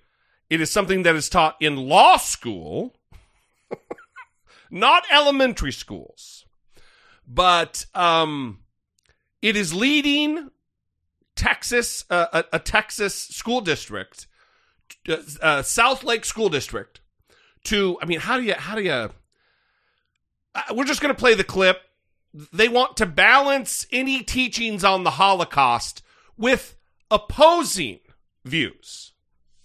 [0.49, 2.95] it is something that is taught in law school,
[4.71, 6.45] not elementary schools
[7.29, 8.59] but um,
[9.41, 10.49] it is leading
[11.35, 14.27] Texas, uh, a, a Texas school district,
[15.07, 16.99] uh, uh, Southlake School District,
[17.65, 17.97] to.
[18.01, 18.53] I mean, how do you?
[18.53, 18.91] How do you?
[18.91, 19.11] Uh,
[20.73, 21.81] we're just going to play the clip.
[22.53, 26.03] They want to balance any teachings on the Holocaust
[26.37, 26.75] with
[27.09, 27.99] opposing
[28.45, 29.09] views.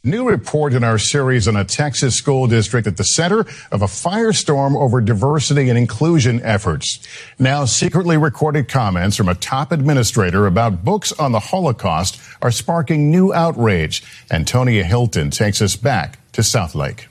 [0.07, 3.40] New report in our series on a Texas school district at the center
[3.72, 6.98] of a firestorm over diversity and inclusion efforts.
[7.38, 13.11] Now, secretly recorded comments from a top administrator about books on the Holocaust are sparking
[13.11, 14.02] new outrage.
[14.30, 17.07] Antonia Hilton takes us back to Southlake.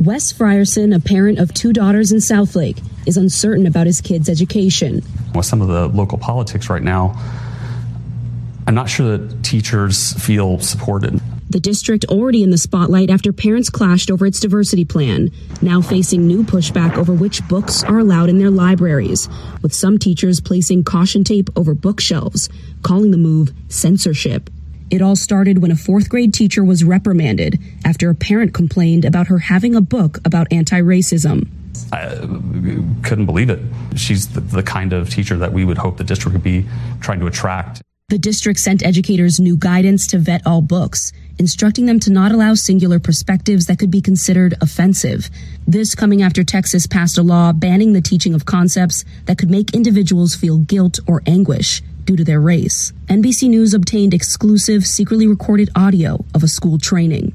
[0.00, 5.02] Wes Frierson, a parent of two daughters in Southlake, is uncertain about his kids' education.
[5.34, 7.14] With some of the local politics right now,
[8.66, 11.20] I'm not sure that teachers feel supported.
[11.50, 16.26] The district already in the spotlight after parents clashed over its diversity plan, now facing
[16.26, 19.28] new pushback over which books are allowed in their libraries,
[19.60, 22.48] with some teachers placing caution tape over bookshelves,
[22.80, 24.48] calling the move censorship.
[24.90, 29.28] It all started when a fourth grade teacher was reprimanded after a parent complained about
[29.28, 31.48] her having a book about anti racism.
[31.92, 32.26] I uh,
[33.02, 33.60] couldn't believe it.
[33.96, 36.66] She's the, the kind of teacher that we would hope the district would be
[37.00, 37.82] trying to attract.
[38.08, 42.54] The district sent educators new guidance to vet all books, instructing them to not allow
[42.54, 45.30] singular perspectives that could be considered offensive.
[45.68, 49.74] This coming after Texas passed a law banning the teaching of concepts that could make
[49.74, 52.92] individuals feel guilt or anguish due to their race.
[53.06, 57.32] NBC News obtained exclusive, secretly recorded audio of a school training.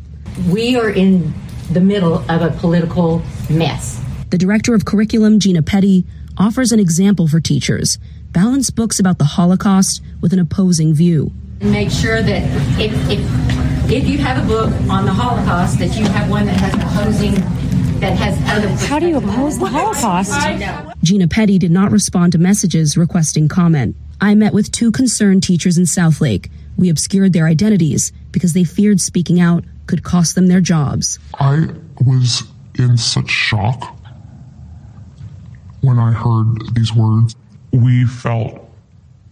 [0.50, 1.34] We are in
[1.72, 4.02] the middle of a political mess.
[4.30, 6.06] The director of curriculum, Gina Peddy,
[6.38, 7.98] offers an example for teachers
[8.32, 11.32] balance books about the Holocaust with an opposing view.
[11.62, 12.44] Make sure that
[12.78, 16.58] if, if, if you have a book on the Holocaust, that you have one that
[16.58, 17.36] has opposing,
[18.02, 18.68] that has other.
[18.88, 20.34] How do you oppose the Holocaust?
[20.34, 20.92] I know.
[21.02, 23.96] Gina Peddy did not respond to messages requesting comment.
[24.22, 26.50] I met with two concerned teachers in Southlake.
[26.78, 31.20] We obscured their identities because they feared speaking out could cost them their jobs.
[31.40, 31.68] I
[32.02, 32.44] was
[32.78, 33.98] in such shock
[35.82, 37.36] when I heard these words.
[37.72, 38.68] We felt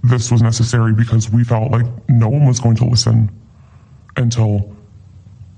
[0.03, 3.31] this was necessary because we felt like no one was going to listen
[4.17, 4.75] until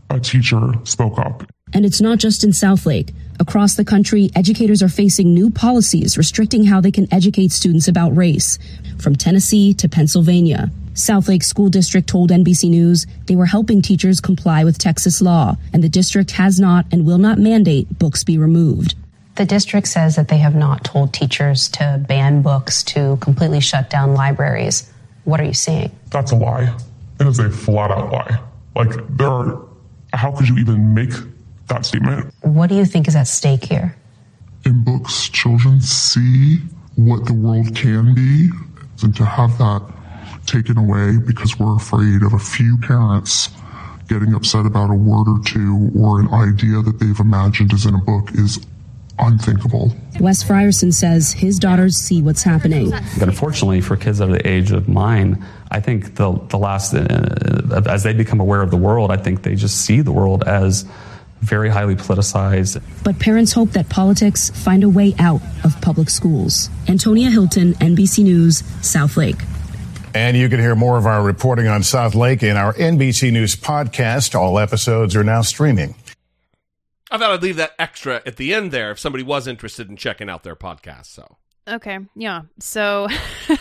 [0.09, 1.43] a teacher spoke up.
[1.73, 3.13] And it's not just in Southlake.
[3.39, 8.15] Across the country, educators are facing new policies restricting how they can educate students about
[8.15, 8.57] race,
[8.97, 10.71] from Tennessee to Pennsylvania.
[10.93, 15.83] Southlake School District told NBC News they were helping teachers comply with Texas law, and
[15.83, 18.95] the district has not and will not mandate books be removed.
[19.35, 23.89] The district says that they have not told teachers to ban books, to completely shut
[23.89, 24.89] down libraries.
[25.25, 25.91] What are you seeing?
[26.09, 26.73] That's a lie.
[27.19, 28.39] It is a flat out lie.
[28.77, 29.61] Like, there are,
[30.13, 31.11] how could you even make
[31.67, 32.33] that statement?
[32.41, 33.95] What do you think is at stake here?
[34.65, 36.57] In books, children see
[36.95, 38.49] what the world can be,
[39.03, 39.81] and to have that
[40.45, 43.49] taken away because we're afraid of a few parents
[44.07, 47.95] getting upset about a word or two or an idea that they've imagined is in
[47.95, 48.59] a book is
[49.17, 49.95] unthinkable.
[50.19, 52.91] Wes Frierson says his daughters see what's happening.
[53.17, 57.81] But unfortunately, for kids of the age of mine, I think the the last uh,
[57.87, 60.85] as they become aware of the world, I think they just see the world as
[61.45, 62.81] very highly politicized.
[63.03, 66.69] But parents hope that politics find a way out of public schools.
[66.89, 69.43] Antonia Hilton, NBC News, Southlake.
[70.13, 74.33] And you can hear more of our reporting on Southlake in our NBC News podcast.
[74.33, 75.95] All episodes are now streaming.
[77.11, 79.97] I thought I'd leave that extra at the end there if somebody was interested in
[79.97, 81.07] checking out their podcast.
[81.07, 82.43] So Okay, yeah.
[82.59, 83.07] So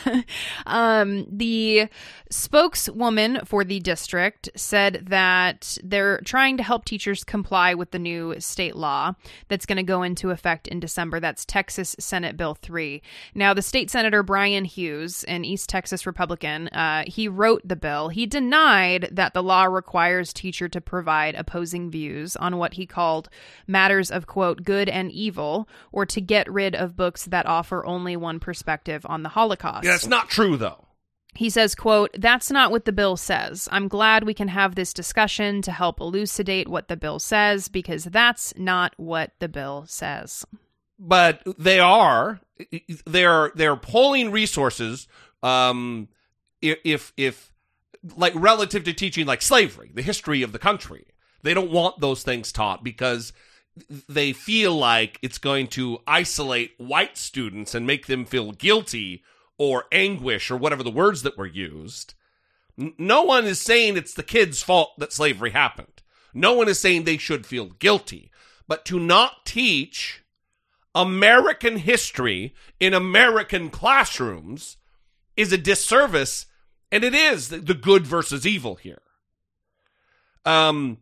[0.66, 1.88] um, the
[2.30, 8.38] spokeswoman for the district said that they're trying to help teachers comply with the new
[8.40, 9.14] state law
[9.48, 11.18] that's going to go into effect in December.
[11.18, 13.00] That's Texas Senate Bill 3.
[13.34, 18.10] Now, the state senator Bryan Hughes, an East Texas Republican, uh, he wrote the bill.
[18.10, 23.30] He denied that the law requires teacher to provide opposing views on what he called
[23.66, 27.93] matters of, quote, good and evil, or to get rid of books that offer only
[28.16, 29.84] one perspective on the Holocaust.
[29.84, 30.86] yeah, it's not true though.
[31.36, 33.68] He says, quote, that's not what the bill says.
[33.72, 38.04] I'm glad we can have this discussion to help elucidate what the bill says because
[38.04, 40.46] that's not what the bill says.
[40.98, 42.40] but they are
[43.04, 45.08] they're they're pulling resources
[45.42, 46.06] um
[46.62, 47.52] if if
[48.16, 51.04] like relative to teaching like slavery the history of the country
[51.42, 53.32] they don't want those things taught because
[54.08, 59.22] they feel like it's going to isolate white students and make them feel guilty
[59.58, 62.14] or anguish or whatever the words that were used.
[62.76, 66.02] No one is saying it's the kids fault that slavery happened.
[66.32, 68.30] No one is saying they should feel guilty.
[68.66, 70.22] But to not teach
[70.94, 74.76] American history in American classrooms
[75.36, 76.46] is a disservice,
[76.90, 79.02] and it is the, good versus evil here.
[80.44, 80.98] Um,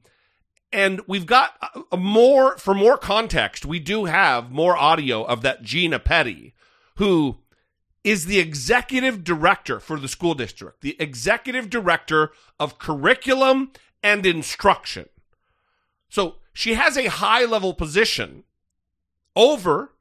[0.72, 3.66] and we've got a, a more for more context.
[3.66, 6.54] We do have more audio of that Gina Peddy,
[6.96, 7.38] who
[8.04, 13.70] is the executive director for the school district, the executive director of curriculum
[14.02, 15.08] and instruction.
[16.08, 18.44] So she has a high level position
[19.36, 19.92] over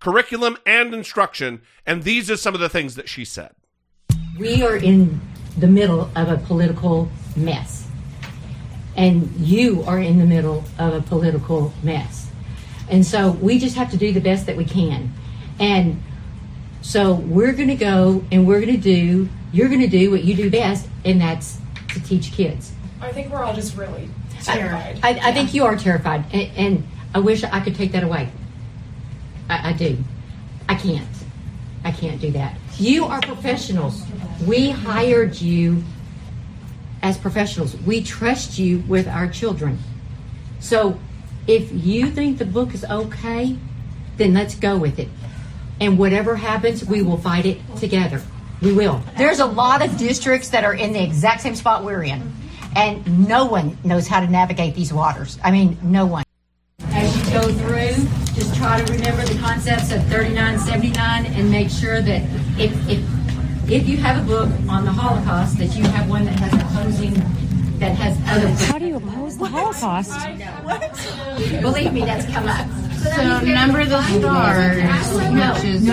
[0.00, 3.52] curriculum and instruction, and these are some of the things that she said.
[4.38, 5.20] We are in
[5.58, 7.83] the middle of a political mess.
[8.96, 12.30] And you are in the middle of a political mess.
[12.88, 15.12] And so we just have to do the best that we can.
[15.58, 16.02] And
[16.82, 20.24] so we're going to go and we're going to do, you're going to do what
[20.24, 21.58] you do best, and that's
[21.94, 22.72] to teach kids.
[23.00, 24.08] I think we're all just really
[24.48, 25.00] I, terrified.
[25.02, 28.30] I, I think you are terrified, and, and I wish I could take that away.
[29.48, 29.96] I, I do.
[30.68, 31.08] I can't.
[31.84, 32.56] I can't do that.
[32.78, 34.04] You are professionals.
[34.46, 35.82] We hired you
[37.04, 37.76] as professionals.
[37.82, 39.78] We trust you with our children.
[40.58, 40.98] So
[41.46, 43.56] if you think the book is okay,
[44.16, 45.08] then let's go with it.
[45.80, 48.22] And whatever happens, we will fight it together.
[48.62, 49.02] We will.
[49.18, 52.32] There's a lot of districts that are in the exact same spot we're in,
[52.74, 55.38] and no one knows how to navigate these waters.
[55.44, 56.24] I mean, no one.
[56.86, 62.00] As you go through, just try to remember the concepts of 3979 and make sure
[62.00, 62.22] that
[62.58, 63.23] if, if,
[63.68, 67.14] if you have a book on the Holocaust, that you have one that has opposing,
[67.78, 68.48] that has other.
[68.66, 70.12] How do you oppose the Holocaust?
[70.62, 70.80] What?
[71.62, 72.68] Believe me, that's come up.
[72.98, 74.76] So number the stars,
[75.54, 75.84] which is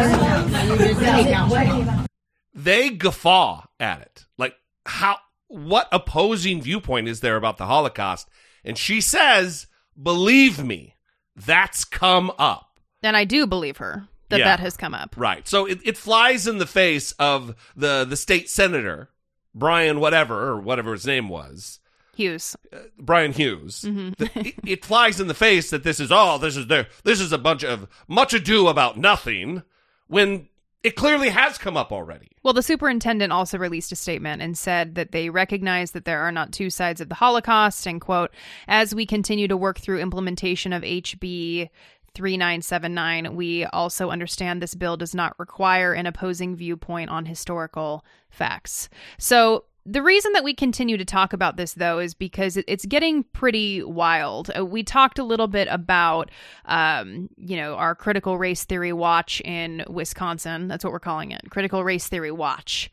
[2.54, 4.26] They guffaw at it.
[4.38, 4.56] Like,
[4.86, 8.30] how, what opposing viewpoint is there about the Holocaust?
[8.64, 9.66] And she says,
[10.02, 10.96] believe me,
[11.36, 12.80] that's come up.
[13.02, 14.46] And I do believe her that Yeah.
[14.46, 15.14] that has come up.
[15.18, 15.48] Right.
[15.48, 19.10] So it, it flies in the face of the, the state senator,
[19.54, 21.80] Bryan whatever, or whatever his name was.
[22.16, 22.56] Hughes.
[23.00, 23.84] Bryan Hughes.
[23.88, 24.16] Mhm.
[24.18, 27.20] that it, it flies in the face that this is all this is there this
[27.22, 29.64] is a bunch of much ado about nothing
[30.08, 30.48] when
[30.84, 32.30] it clearly has come up already.
[32.44, 36.32] Well, the superintendent also released a statement and said that they recognize that there are
[36.32, 38.32] not two sides of the Holocaust and quote,
[38.68, 41.70] as we continue to work through implementation of HB
[42.16, 48.90] 3979, we also understand this bill does not require an opposing viewpoint on historical facts.
[49.18, 53.24] So, the reason that we continue to talk about this, though, is because it's getting
[53.24, 54.52] pretty wild.
[54.56, 56.30] Uh, We talked a little bit about,
[56.66, 60.68] um, you know, our critical race theory watch in Wisconsin.
[60.68, 62.92] That's what we're calling it, critical race theory watch.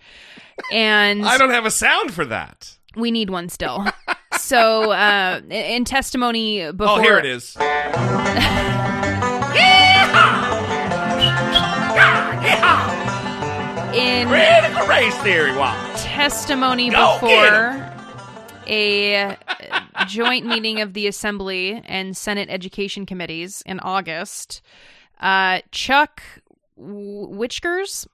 [0.73, 2.79] And I don't have a sound for that.
[2.97, 3.85] we need one still.
[4.39, 7.57] so, uh, in- testimony before, oh, here it is.
[13.95, 16.01] in Critical race theory watch.
[16.03, 17.95] testimony Go before
[18.67, 19.37] a
[20.07, 24.61] joint meeting of the Assembly and Senate Education Committees in August,
[25.21, 26.23] uh, Chuck
[26.79, 28.07] Wichgers,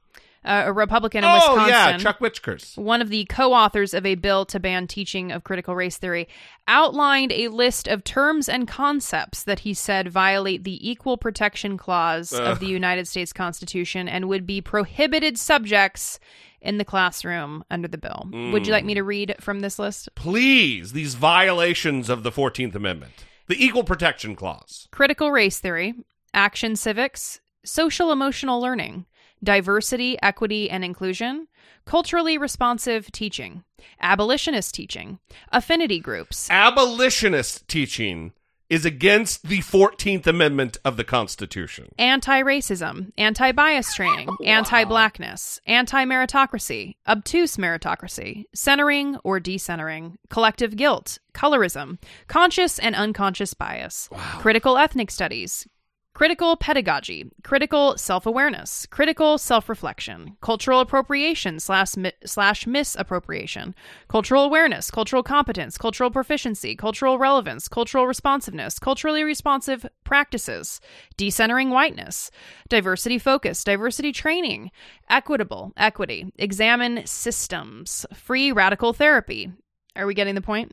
[0.45, 1.69] uh, a Republican in oh, Wisconsin.
[1.69, 2.77] yeah, Chuck Wichgers.
[2.77, 6.29] One of the co authors of a bill to ban teaching of critical race theory
[6.69, 12.33] outlined a list of terms and concepts that he said violate the Equal Protection Clause
[12.33, 12.43] Ugh.
[12.43, 16.19] of the United States Constitution and would be prohibited subjects
[16.61, 18.27] in the classroom under the bill.
[18.33, 20.09] Would you like me to read from this list?
[20.15, 23.13] Please, these violations of the 14th Amendment,
[23.49, 24.89] the Equal Protection Clause.
[24.91, 25.95] Critical race theory,
[26.33, 29.05] action civics, social emotional learning,
[29.45, 31.47] diversity, equity, and inclusion,
[31.85, 33.65] culturally responsive teaching,
[34.01, 35.19] abolitionist teaching,
[35.53, 38.33] affinity groups, Abolitionist teaching
[38.71, 41.91] is against the 14th Amendment of the Constitution.
[41.99, 50.77] anti racism, anti bias training, anti blackness, anti meritocracy, obtuse meritocracy, centering or decentering, collective
[50.77, 55.69] guilt, colorism, conscious and unconscious bias, critical ethnic studies.
[56.15, 63.75] Critical pedagogy, critical self awareness, critical self reflection, cultural appropriation slash, mi- slash misappropriation,
[64.07, 70.81] cultural awareness, cultural competence, cultural proficiency, cultural relevance, cultural responsiveness, culturally responsive practices,
[71.19, 72.31] decentering whiteness,
[72.69, 74.71] diversity focus, diversity training,
[75.11, 79.51] equitable, equity, examine systems, free radical therapy.
[79.97, 80.71] Are we getting the point?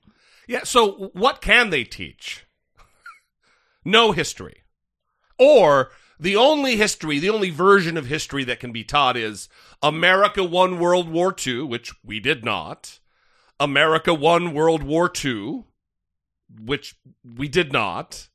[0.47, 2.45] Yeah, so what can they teach?
[3.83, 4.61] no history.
[5.41, 5.89] Or
[6.19, 9.49] the only history, the only version of history that can be taught is
[9.81, 12.99] America won World War II, which we did not.
[13.59, 15.63] America won World War II,
[16.63, 18.29] which we did not.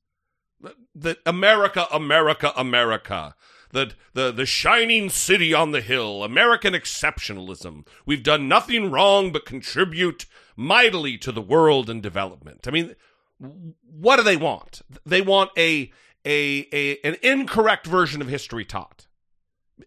[0.97, 3.37] The America, America, America.
[3.71, 7.87] The, the the shining city on the hill, American exceptionalism.
[8.05, 10.27] We've done nothing wrong but contribute
[10.57, 12.67] mightily to the world and development.
[12.67, 12.97] I mean,
[13.39, 14.83] what do they want?
[15.05, 15.93] They want a
[16.27, 19.07] a, a an incorrect version of history taught,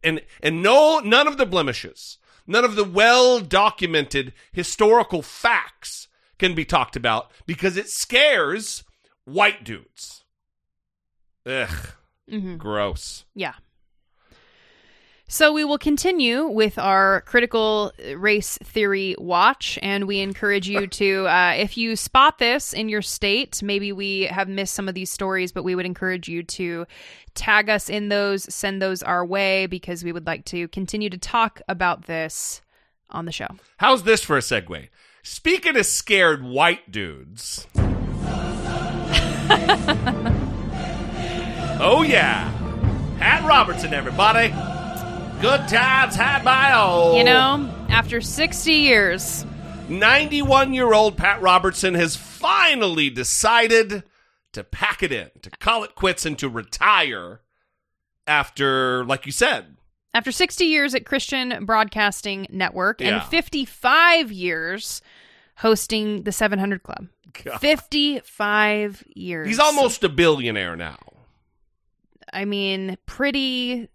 [0.04, 2.18] and and no none of the blemishes,
[2.48, 6.08] none of the well documented historical facts
[6.40, 8.84] can be talked about because it scares
[9.26, 10.24] white dudes.
[11.46, 11.94] Ugh,
[12.30, 12.58] Mhm.
[12.58, 13.26] gross.
[13.36, 13.56] Yeah.
[15.32, 21.28] So we will continue with our critical race theory watch, and we encourage you to,
[21.28, 25.12] uh, if you spot this in your state, maybe we have missed some of these
[25.12, 26.88] stories, but we would encourage you to
[27.36, 31.18] tag us in those, send those our way, because we would like to continue to
[31.20, 32.64] talk about this
[33.12, 33.50] on the show.
[33.78, 34.90] How's this for a segue?
[35.22, 37.68] Speaking of scared white dudes.
[41.80, 42.52] oh, yeah.
[43.20, 44.52] Pat Robertson, everybody.
[45.42, 47.18] Good times had by all.
[47.18, 49.46] You know, after 60 years,
[49.88, 54.04] 91 year old Pat Robertson has finally decided
[54.52, 57.40] to pack it in, to call it quits, and to retire
[58.28, 59.78] after, like you said,
[60.14, 63.22] after 60 years at Christian Broadcasting Network Yeah.
[63.22, 65.02] and 55 years
[65.58, 67.08] hosting the 700 Club.
[67.46, 67.60] God.
[67.62, 69.48] 55 years.
[69.48, 70.98] he's almost a billionaire now.
[72.34, 73.88] I mean, pretty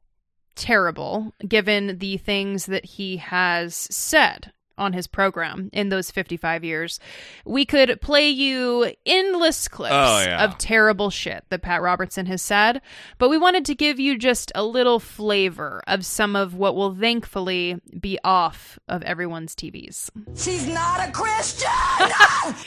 [0.57, 6.99] terrible given the things that he has said on his program in those 55 years.
[7.45, 10.43] We could play you endless clips Oh, yeah.
[10.45, 12.83] of terrible shit that Pat Robertson has said,
[13.19, 16.93] but we wanted to give you just a little flavor of some of what will
[16.93, 20.11] thankfully be off of everyone's TVs.
[20.37, 21.69] She's not a Christian!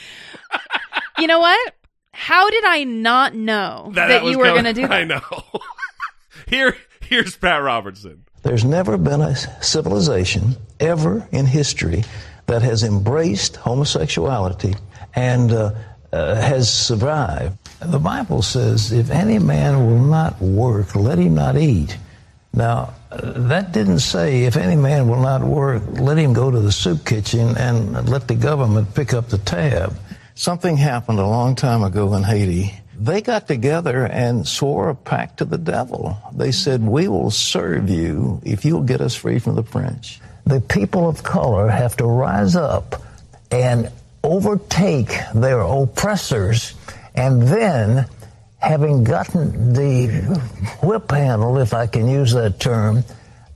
[1.18, 1.74] You know what?
[2.12, 4.92] How did I not know that, was you were going to do that?
[4.92, 5.20] I know.
[6.46, 6.76] Here,
[7.08, 8.24] here's Pat Robertson.
[8.42, 12.04] There's never been a civilization ever in history
[12.46, 14.74] that has embraced homosexuality
[15.14, 15.74] and uh,
[16.12, 17.58] uh, has survived.
[17.80, 21.98] The Bible says, if any man will not work, let him not eat.
[22.54, 26.72] Now, that didn't say, if any man will not work, let him go to the
[26.72, 29.96] soup kitchen and let the government pick up the tab.
[30.34, 32.74] Something happened a long time ago in Haiti.
[33.00, 36.18] They got together and swore a pact to the devil.
[36.34, 40.20] They said, We will serve you if you'll get us free from the French.
[40.44, 43.00] The people of color have to rise up
[43.52, 43.92] and
[44.24, 46.74] overtake their oppressors,
[47.14, 48.06] and then,
[48.58, 50.08] having gotten the
[50.82, 53.04] whip handle, if I can use that term,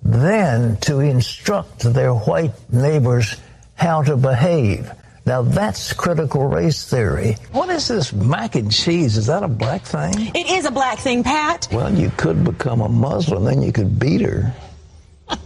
[0.04, 3.36] then to instruct their white neighbors
[3.74, 4.92] how to behave.
[5.24, 7.36] Now that's critical race theory.
[7.52, 9.16] What is this mac and cheese?
[9.16, 10.14] Is that a black thing?
[10.34, 11.68] It is a black thing, Pat.
[11.70, 14.52] Well, you could become a Muslim, then you could beat her.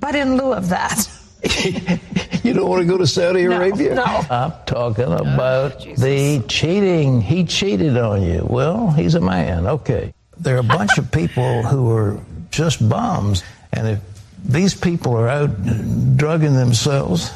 [0.00, 1.06] But in lieu of that,
[2.42, 3.94] You don't want to go to Saudi No, Arabia?
[3.94, 4.04] no.
[4.04, 7.20] I'm talking oh, about the cheating.
[7.20, 8.46] He cheated on you.
[8.48, 9.66] Well, he's a man.
[9.66, 10.14] Okay.
[10.38, 12.18] There are a bunch of people who are
[12.50, 13.42] just bums.
[13.72, 14.00] And if
[14.44, 17.30] these people are out drugging themselves,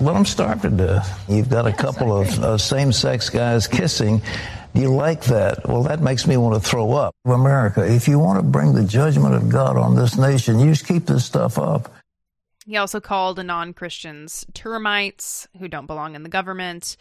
[0.00, 1.24] let them starve to death.
[1.28, 4.22] You've got a couple of uh, same sex guys kissing.
[4.74, 5.66] Do you like that?
[5.68, 7.14] Well, that makes me want to throw up.
[7.24, 10.86] America, if you want to bring the judgment of God on this nation, you just
[10.86, 11.92] keep this stuff up.
[12.66, 16.96] He also called non Christians termites who don't belong in the government.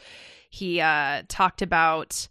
[0.49, 2.27] He uh, talked about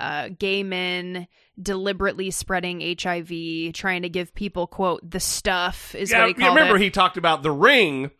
[0.00, 1.28] uh, gay men
[1.60, 6.34] deliberately spreading HIV, trying to give people, quote, the stuff, is yeah, what he you
[6.36, 6.82] called remember it.
[6.82, 8.10] he talked about the ring.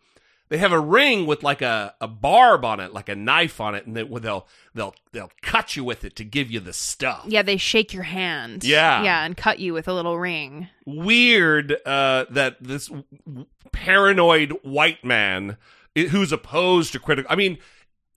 [0.51, 3.73] They have a ring with like a, a barb on it, like a knife on
[3.73, 6.73] it, and they, well, they'll they'll they'll cut you with it to give you the
[6.73, 7.23] stuff.
[7.25, 8.65] yeah, they shake your hand.
[8.65, 9.01] Yeah.
[9.01, 10.67] Yeah, and cut you with a little ring.
[10.85, 12.91] Weird uh, that this
[13.71, 15.55] paranoid white man
[15.95, 17.31] who's opposed to critical.
[17.31, 17.57] I mean,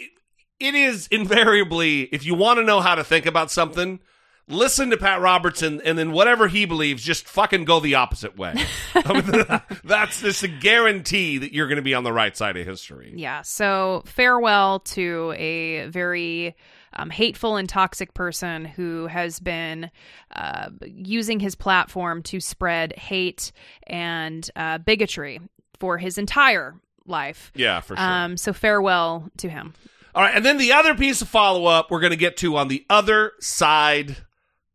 [0.00, 0.10] it,
[0.58, 4.00] it is invariably if you want to know how to think about something.
[4.46, 8.54] Listen to Pat Robertson, and then whatever he believes, just fucking go the opposite way.
[8.94, 12.58] I mean, that's just a guarantee that you're going to be on the right side
[12.58, 13.14] of history.
[13.16, 13.40] Yeah.
[13.40, 16.56] So farewell to a very
[16.92, 19.90] um, hateful and toxic person who has been
[20.34, 23.50] uh, using his platform to spread hate
[23.86, 25.40] and uh, bigotry
[25.80, 26.74] for his entire
[27.06, 27.52] life.
[27.54, 28.04] Yeah, for sure.
[28.04, 29.74] Um, so farewell to him.
[30.14, 32.56] All right, and then the other piece of follow up we're going to get to
[32.56, 34.16] on the other side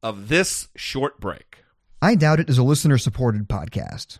[0.01, 1.57] of this short break.
[2.01, 4.19] I Doubt It is a listener supported podcast.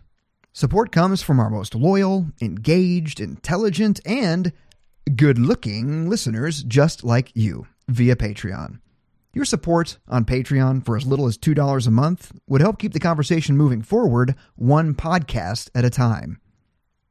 [0.52, 4.52] Support comes from our most loyal, engaged, intelligent, and
[5.16, 8.80] good looking listeners just like you via Patreon.
[9.32, 13.00] Your support on Patreon for as little as $2 a month would help keep the
[13.00, 16.40] conversation moving forward one podcast at a time.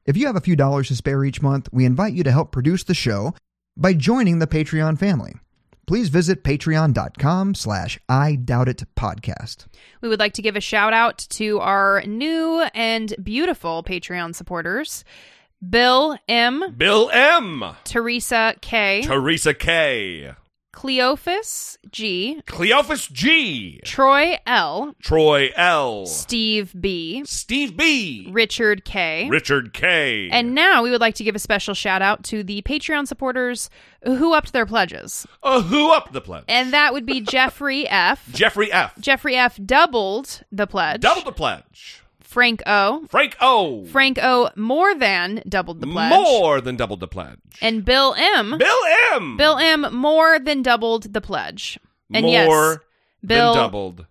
[0.05, 2.51] If you have a few dollars to spare each month, we invite you to help
[2.51, 3.33] produce the show
[3.77, 5.35] by joining the Patreon family.
[5.89, 9.65] Please visit patreon.com slash I Doubt It podcast.
[10.01, 15.03] We would like to give a shout out to our new and beautiful Patreon supporters
[15.67, 20.35] Bill M., Bill M., Teresa K., Teresa K.,
[20.71, 29.73] Cleophas G., Cleophas G., Troy L., Troy L., Steve B., Steve B., Richard K., Richard
[29.73, 30.29] K.
[30.31, 33.69] And now we would like to give a special shout out to the Patreon supporters
[34.03, 35.25] who upped their pledges.
[35.41, 36.45] Uh, who upped the pledge?
[36.47, 38.29] And that would be Jeffrey F.
[38.31, 38.93] Jeffrey F.
[38.99, 39.59] Jeffrey F.
[39.65, 41.01] doubled the pledge.
[41.01, 41.98] Doubled the pledge.
[42.29, 43.07] Frank O.
[43.09, 43.85] Frank O.
[43.85, 44.51] Frank O.
[44.55, 46.11] more than doubled the pledge.
[46.13, 47.39] More than doubled the pledge.
[47.59, 48.55] And Bill M.
[48.59, 48.77] Bill
[49.13, 49.35] M.
[49.35, 49.87] Bill M.
[49.91, 51.79] more than doubled the pledge.
[52.13, 52.77] And More yes,
[53.25, 54.05] Bill than doubled.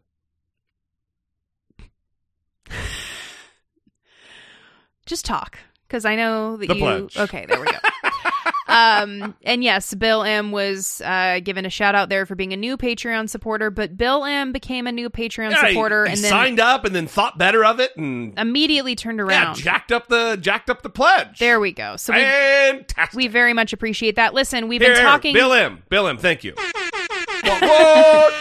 [5.06, 6.80] just talk because I know that The you.
[6.80, 7.16] pledge.
[7.16, 7.78] Okay, there we go.
[8.68, 12.56] Um, and yes, Bill M was uh, given a shout out there for being a
[12.56, 16.30] new Patreon supporter, but Bill M became a new Patreon Yeah, supporter he, and then
[16.30, 19.56] signed up and then thought better of it and immediately turned yeah, around.
[19.56, 21.38] jacked up the jacked up the pledge.
[21.38, 21.96] there we go.
[21.96, 23.16] So we, Fantastic.
[23.16, 24.34] we very much appreciate that.
[24.34, 25.34] Listen, we've Here, been talking.
[25.34, 25.82] Bill M.
[25.88, 26.18] Bill M.
[26.18, 26.54] Thank you.
[27.42, 28.34] What, what?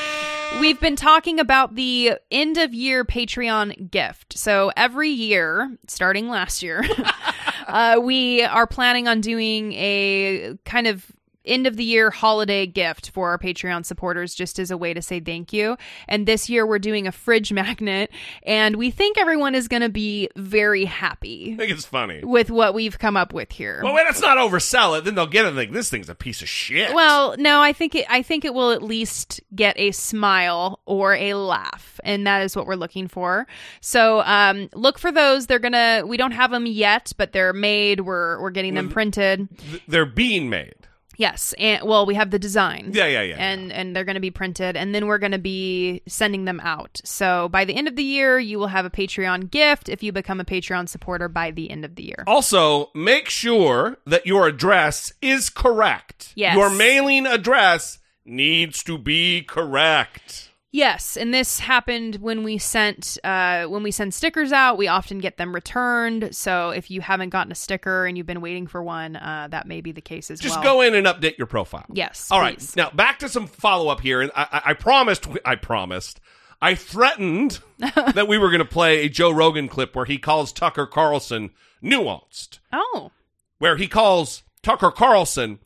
[0.59, 4.37] We've been talking about the end of year Patreon gift.
[4.37, 6.83] So every year, starting last year,
[7.97, 11.05] uh, we are planning on doing a kind of
[11.47, 15.01] end of the year holiday gift for our Patreon supporters just as a way to
[15.01, 15.77] say thank you.
[16.07, 18.11] And this year we're doing a fridge magnet
[18.43, 22.23] and we think everyone is going to be very happy I think it's funny.
[22.23, 23.81] with what we've come up with here.
[23.83, 25.03] Well, wait, let's not oversell it.
[25.05, 25.49] Then they'll get it.
[25.49, 26.93] and think this thing's a piece of shit.
[26.93, 31.13] Well, no, I think it, I think it will at least get a smile or
[31.13, 33.47] a laugh, and that is what we're looking for.
[33.81, 35.47] So, um, look for those.
[35.47, 36.03] They're gonna.
[36.05, 38.01] We don't have them yet, but they're made.
[38.01, 39.47] We're we're getting them printed.
[39.87, 40.73] They're being made.
[41.17, 42.91] Yes, and well, we have the design.
[42.93, 43.35] Yeah, yeah, yeah.
[43.39, 46.59] And and they're going to be printed, and then we're going to be sending them
[46.59, 47.01] out.
[47.03, 50.11] So by the end of the year, you will have a Patreon gift if you
[50.11, 52.23] become a Patreon supporter by the end of the year.
[52.27, 56.33] Also, make sure that your address is correct.
[56.35, 56.55] Yes.
[56.55, 60.51] Your mailing address needs to be correct.
[60.71, 64.77] Yes, and this happened when we sent uh, when we send stickers out.
[64.77, 66.35] We often get them returned.
[66.35, 69.65] So if you haven't gotten a sticker and you've been waiting for one, uh, that
[69.65, 70.63] may be the case as Just well.
[70.63, 71.85] Just go in and update your profile.
[71.93, 72.57] Yes, All right.
[72.57, 72.75] please.
[72.75, 75.25] Now back to some follow up here, and I, I, I promised.
[75.45, 76.19] I promised.
[76.61, 80.51] I threatened that we were going to play a Joe Rogan clip where he calls
[80.51, 81.51] Tucker Carlson
[81.83, 83.11] nuanced, Oh,
[83.59, 85.59] where he calls Tucker Carlson,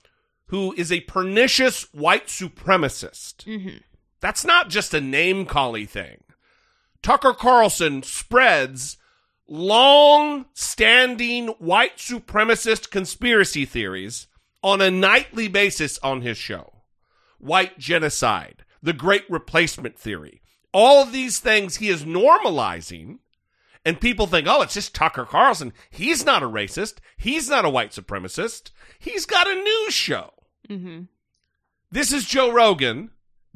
[0.48, 3.44] who is a pernicious white supremacist.
[3.46, 3.78] hmm
[4.22, 6.24] That's not just a name calling thing.
[7.02, 8.98] Tucker Carlson spreads
[9.48, 14.28] long standing white supremacist conspiracy theories
[14.64, 16.84] on a nightly basis on his show.
[17.40, 20.42] White genocide, the great replacement theory.
[20.72, 23.18] All of these things he is normalizing,
[23.84, 25.74] and people think, oh, it's just Tucker Carlson.
[25.90, 27.00] He's not a racist.
[27.18, 28.70] He's not a white supremacist.
[29.00, 30.32] He's got a news show.
[30.70, 31.04] Mm-hmm.
[31.92, 33.10] This is Joe Rogan,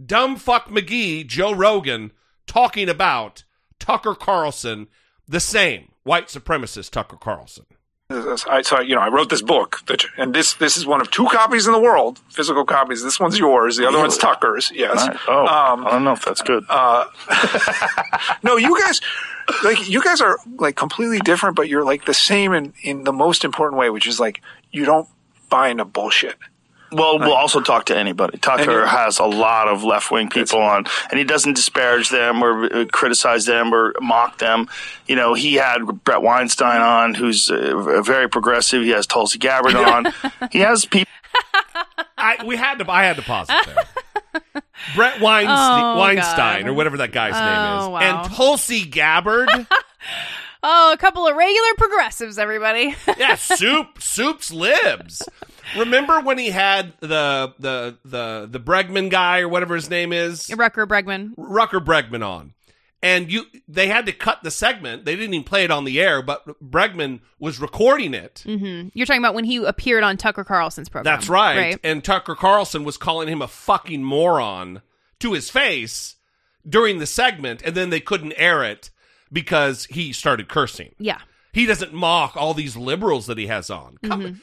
[0.04, 2.12] dumb fuck McGee, Joe Rogan,
[2.48, 3.44] talking about
[3.80, 4.88] Tucker Carlson,
[5.28, 7.66] the same white supremacist Tucker Carlson.
[8.08, 11.10] I, so you know, I wrote this book, that, and this this is one of
[11.10, 13.02] two copies in the world, physical copies.
[13.02, 13.78] This one's yours.
[13.78, 14.72] The other one's Tucker's.
[14.72, 15.08] Yes.
[15.08, 15.18] Right.
[15.28, 16.64] Oh, Um, I don't know if that's good.
[16.70, 17.06] Uh,
[18.44, 19.02] no, you guys,
[19.64, 23.12] like you guys are like completely different, but you're like the same in in the
[23.14, 24.42] most important way, which is like
[24.72, 25.08] you don't
[25.50, 26.36] buy into bullshit.
[26.92, 28.38] Well, we'll also talk to anybody.
[28.38, 32.42] Tucker Any- has a lot of left wing people on, and he doesn't disparage them
[32.44, 34.68] or uh, criticize them or mock them.
[35.08, 38.84] You know, he had Bret Weinstein on, who's uh, very progressive.
[38.84, 40.14] He has Tulsi Gabbard on.
[40.52, 41.12] he has people.
[42.18, 44.44] I we had to I had to pause it there.
[44.96, 48.00] Bret Weinstein, Oh, Weinstein or whatever that guy's name is, Oh, wow.
[48.24, 49.50] and Tulsi Gabbard.
[50.68, 52.96] Oh, a couple of regular progressives, everybody.
[53.20, 55.22] yeah, soup, soup's libs.
[55.78, 60.48] Remember when he had the the the the Bregman guy or whatever his name is,
[60.48, 61.36] Rutger Bregman.
[61.36, 62.54] Rutger Bregman on,
[63.02, 65.06] and you they had to cut the segment.
[65.06, 68.44] They didn't even play it on the air, but Bregman was recording it.
[68.46, 71.14] hmm You're talking about when he appeared on Tucker Carlson's program.
[71.16, 71.58] That's right.
[71.58, 71.80] Right.
[71.84, 74.82] And Tucker Carlson was calling him a fucking moron
[75.20, 76.16] to his face
[76.68, 78.90] during the segment, and then they couldn't air it
[79.32, 80.94] because he started cursing.
[81.00, 81.20] Yeah.
[81.54, 83.98] He doesn't mock all these liberals that he has on.
[84.04, 84.42] Come, Mhm.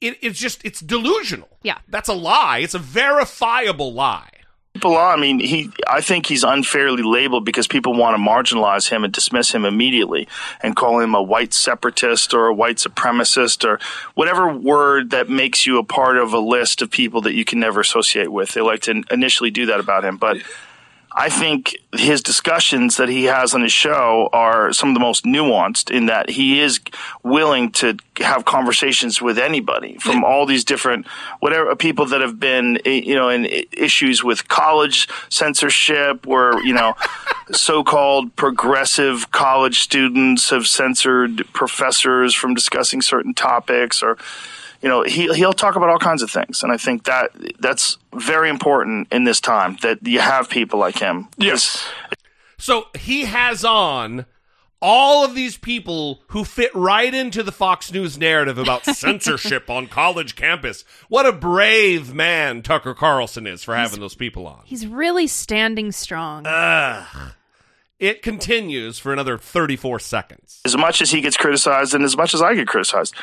[0.00, 1.48] It, it's just it's delusional.
[1.62, 1.78] Yeah.
[1.88, 2.58] That's a lie.
[2.58, 4.30] It's a verifiable lie.
[4.74, 5.18] People on.
[5.18, 5.72] I mean, he.
[5.88, 10.28] I think he's unfairly labeled because people want to marginalize him and dismiss him immediately
[10.62, 13.80] and call him a white separatist or a white supremacist or
[14.14, 17.58] whatever word that makes you a part of a list of people that you can
[17.58, 18.52] never associate with.
[18.52, 20.38] They like to initially do that about him, but.
[21.12, 25.24] I think his discussions that he has on his show are some of the most
[25.24, 26.78] nuanced in that he is
[27.24, 31.06] willing to have conversations with anybody from all these different
[31.40, 36.72] whatever people that have been eh, you know in issues with college censorship where you
[36.72, 36.94] know
[37.50, 44.16] so-called progressive college students have censored professors from discussing certain topics or
[44.82, 47.98] you know he he'll talk about all kinds of things and i think that that's
[48.14, 51.86] very important in this time that you have people like him yes
[52.58, 54.26] So he has on
[54.82, 59.86] all of these people who fit right into the Fox News narrative about censorship on
[59.86, 60.84] college campus.
[61.08, 64.60] What a brave man Tucker Carlson is for having those people on.
[64.64, 66.44] He's really standing strong.
[66.46, 67.32] Ugh.
[67.98, 70.60] It continues for another 34 seconds.
[70.64, 73.14] as much as he gets criticized and as much as I get criticized,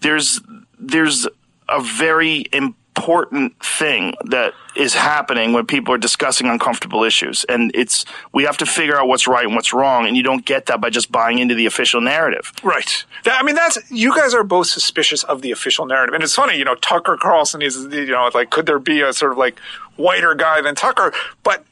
[0.00, 0.40] there's
[0.80, 1.26] there's
[1.68, 8.04] a very important thing that is happening when people are discussing uncomfortable issues, and it's
[8.32, 10.80] we have to figure out what's right and what's wrong, and you don't get that
[10.80, 12.52] by just buying into the official narrative.
[12.62, 13.04] Right.
[13.24, 16.34] That, I mean, that's you guys are both suspicious of the official narrative, and it's
[16.34, 16.56] funny.
[16.56, 19.58] You know, Tucker Carlson is you know like could there be a sort of like
[19.96, 21.12] whiter guy than Tucker?
[21.42, 21.64] But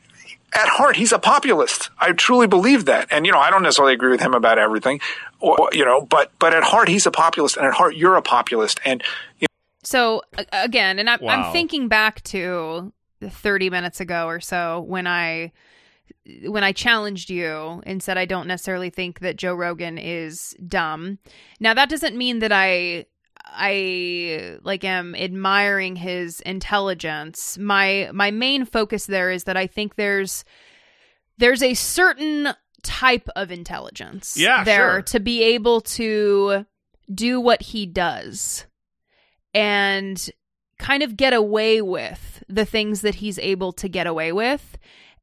[0.54, 1.90] at heart, he's a populist.
[1.98, 5.00] I truly believe that, and you know, I don't necessarily agree with him about everything,
[5.40, 8.22] or you know, but but at heart, he's a populist, and at heart, you're a
[8.22, 9.02] populist, and
[9.38, 10.22] you know, So
[10.52, 11.30] again, and I, Wow.
[11.30, 15.52] I'm thinking back to 30 minutes ago or so when I
[16.44, 21.18] when I challenged you and said I don't necessarily think that Joe Rogan is dumb.
[21.58, 23.06] Now that doesn't mean that I
[23.44, 27.56] I like am admiring his intelligence.
[27.58, 30.44] My my main focus there is that I think there's
[31.38, 32.48] there's a certain
[32.82, 35.02] type of intelligence Yeah, there sure.
[35.02, 36.66] to be able to
[37.12, 38.66] do what he does
[39.54, 40.30] and
[40.78, 44.78] kind of get away with the things that he's able to get away with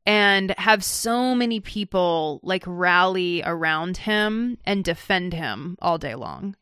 [0.05, 6.55] and have so many people like rally around him and defend him all day long.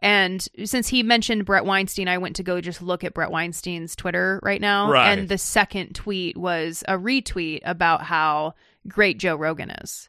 [0.00, 3.96] And since he mentioned Bret Weinstein, I went to go just look at Bret Weinstein's
[3.96, 4.90] Twitter right now.
[4.90, 5.18] Right.
[5.18, 8.54] And the second tweet was a retweet about how
[8.86, 10.08] great Joe Rogan is.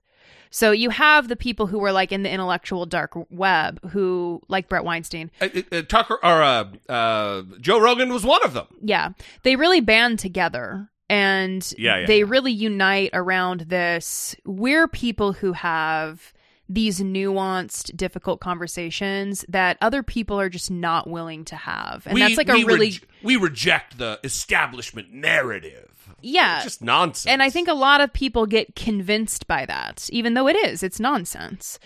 [0.55, 4.69] So you have the people who were like in the intellectual dark web who like
[4.69, 5.29] Bret Weinstein.
[5.41, 8.67] Uh, uh, Tucker or uh, uh, Joe Rogan was one of them.
[8.81, 9.09] Yeah.
[9.43, 14.33] They really band together and Yeah, yeah, they really unite around this.
[14.45, 16.31] We're people who have
[16.69, 22.07] these nuanced, difficult conversations that other people are just not willing to have.
[22.07, 26.04] And we, that's like a really rej- we reject the establishment narrative.
[26.26, 27.32] Yeah, It's just nonsense.
[27.32, 30.82] And I think a lot of people get convinced by that, even though it is.
[30.82, 31.78] It's nonsense.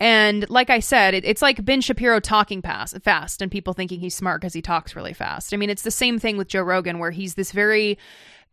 [0.00, 4.00] And like I said, it, it's like Ben Shapiro talking past, fast and people thinking
[4.00, 5.54] he's smart because he talks really fast.
[5.54, 7.96] I mean, it's the same thing with Joe Rogan, where he's this very,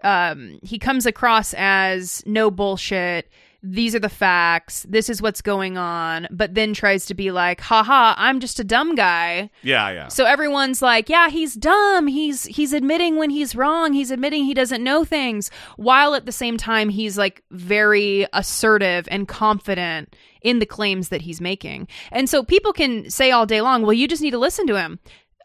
[0.03, 3.27] um, he comes across as no bullshit.
[3.63, 4.85] These are the facts.
[4.89, 6.27] This is what's going on.
[6.31, 9.51] But then tries to be like, haha, I'm just a dumb guy.
[9.61, 10.07] yeah, yeah.
[10.07, 12.07] So everyone's like, yeah, he's dumb.
[12.07, 13.93] He's he's admitting when he's wrong.
[13.93, 19.07] He's admitting he doesn't know things while at the same time he's like very assertive
[19.11, 21.87] and confident in the claims that he's making.
[22.11, 24.75] And so people can say all day long, "Well, you just need to listen to
[24.75, 24.99] him."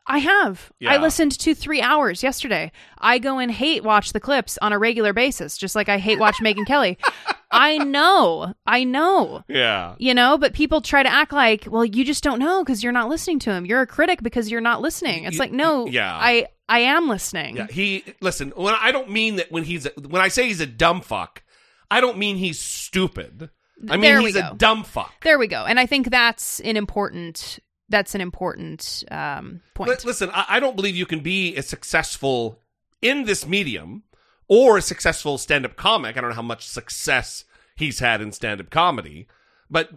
[0.07, 0.73] I have.
[0.87, 2.71] I listened to 3 hours yesterday.
[2.99, 6.19] I go and hate watch the clips on a regular basis, just like I hate
[6.19, 6.99] watch Megyn Kelly.
[7.51, 8.55] I know.
[8.67, 9.95] I know yeah.
[9.99, 12.93] you know but people try to act like well you just don't know because you're
[12.93, 16.13] not listening to him you're a critic because you're not listening it's like no yeah.
[16.15, 18.51] i i am listening Yeah, he listen.
[18.57, 21.43] When I don't mean that when he's a, when I say he's a dumb fuck,
[21.91, 23.49] I don't mean he's stupid.
[23.89, 25.13] I mean There he's a dumb fuck.
[25.23, 27.59] there we go and i think that's an important
[27.89, 31.63] that's an important um point Li- listen, I, I don't believe you can be a
[31.63, 32.61] successful
[33.03, 34.03] in this medium
[34.49, 36.17] or a successful stand-up comic.
[36.17, 37.45] I don't know how much success
[37.77, 39.27] he's had in stand-up comedy,
[39.69, 39.91] but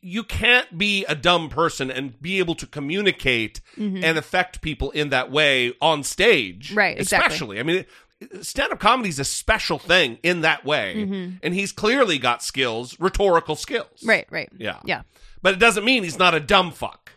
[0.00, 4.02] you can't be a dumb person and be able to communicate Mhm.
[4.02, 6.72] and affect people in that way on stage.
[6.72, 7.26] Right, exactly.
[7.26, 7.84] Especially, I mean,
[8.42, 11.40] stand-up comedy is a special thing in that way, Mhm.
[11.42, 14.02] and he's clearly got skills, rhetorical skills.
[14.04, 14.78] right right Yeah.
[14.84, 15.02] yeah
[15.42, 17.12] But it doesn't mean he's not a dumb fuck.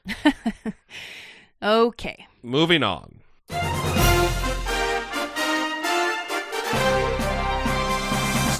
[1.64, 3.22] okay Moving on.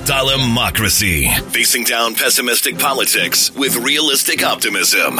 [0.05, 1.28] Democracy.
[1.49, 5.20] Facing down pessimistic politics with realistic optimism.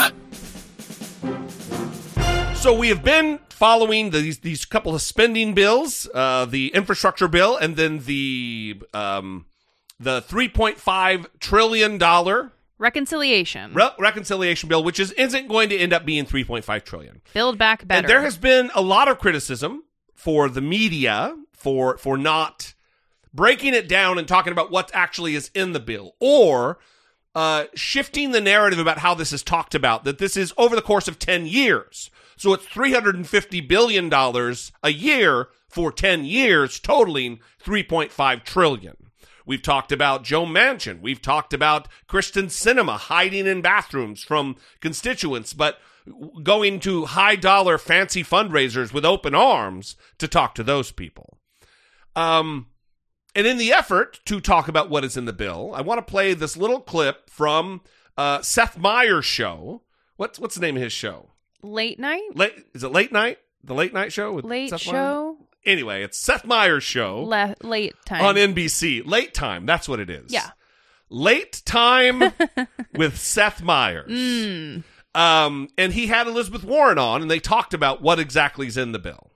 [2.54, 7.56] So we have been following these these couple of spending bills, uh, the infrastructure bill,
[7.56, 9.46] and then the um,
[10.00, 13.72] the three point five trillion dollar reconciliation.
[13.74, 17.20] Re- reconciliation bill, which is isn't going to end up being three point five trillion.
[17.34, 17.98] build back better.
[18.00, 22.74] And there has been a lot of criticism for the media for for not
[23.32, 26.78] breaking it down and talking about what actually is in the bill or
[27.34, 30.80] uh, shifting the narrative about how this is talked about that this is over the
[30.82, 32.10] course of 10 years.
[32.38, 38.96] So it's 350 billion dollars a year for 10 years totaling 3.5 trillion
[39.46, 41.00] We've talked about Joe Manchin.
[41.00, 45.78] We've talked about Kyrsten Sinema hiding in bathrooms from constituents, but
[46.42, 51.38] going to high dollar fancy fundraisers with open arms to talk to those people.
[52.14, 52.66] Um,
[53.34, 56.10] and in the effort to talk about what is in the bill, I want to
[56.10, 57.82] play this little clip from
[58.16, 59.82] uh, Seth Meyers' show.
[60.16, 61.30] What's what's the name of his show?
[61.62, 63.38] late night Late is it late night?
[63.64, 64.94] The late night show with late Seth Meyers?
[65.66, 69.02] Show Anyway, it's Seth Meyers' show Le- late time on NBC.
[69.06, 69.66] Late time.
[69.66, 70.32] That's what it is.
[70.32, 70.50] yeah
[71.08, 72.32] Late time
[72.94, 74.10] with Seth Meyers.
[74.10, 74.84] Mm.
[75.14, 78.92] Um, and he had Elizabeth Warren on, and they talked about what exactly is in
[78.92, 79.30] the bill.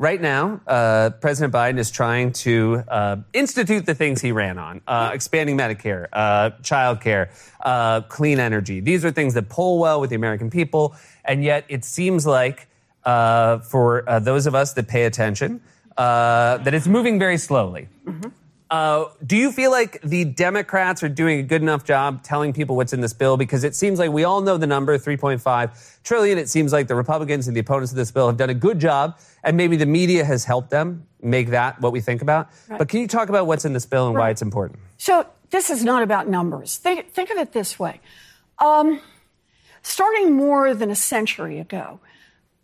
[0.00, 4.80] Right now, uh, President Biden is trying to uh, institute the things he ran on
[4.86, 7.30] uh, expanding Medicare, uh, child care,
[7.60, 8.78] uh, clean energy.
[8.78, 10.94] These are things that poll well with the American people.
[11.24, 12.67] And yet, it seems like
[13.08, 15.62] uh, for uh, those of us that pay attention,
[15.96, 17.88] uh, that it's moving very slowly.
[18.70, 22.76] Uh, do you feel like the Democrats are doing a good enough job telling people
[22.76, 23.38] what's in this bill?
[23.38, 26.36] Because it seems like we all know the number, 3.5 trillion.
[26.36, 28.78] It seems like the Republicans and the opponents of this bill have done a good
[28.78, 32.50] job, and maybe the media has helped them make that what we think about.
[32.68, 32.78] Right.
[32.78, 34.80] But can you talk about what's in this bill and why it's important?
[34.98, 36.76] So this is not about numbers.
[36.76, 38.02] Think, think of it this way.
[38.58, 39.00] Um,
[39.80, 42.00] starting more than a century ago,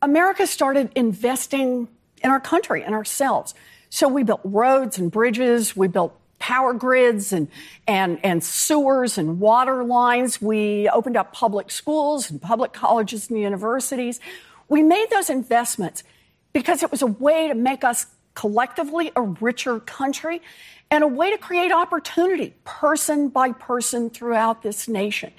[0.05, 1.89] America started investing
[2.23, 3.55] in our country and ourselves.
[3.89, 7.49] So we built roads and bridges, we built power grids and,
[7.89, 10.43] and, and sewers and water lines.
[10.43, 14.21] We opened up public schools and public colleges and universities.
[14.69, 16.05] We made those investments
[16.53, 20.43] because it was a way to make us collectively a richer country
[20.91, 25.33] and a way to create opportunity person by person throughout this nation.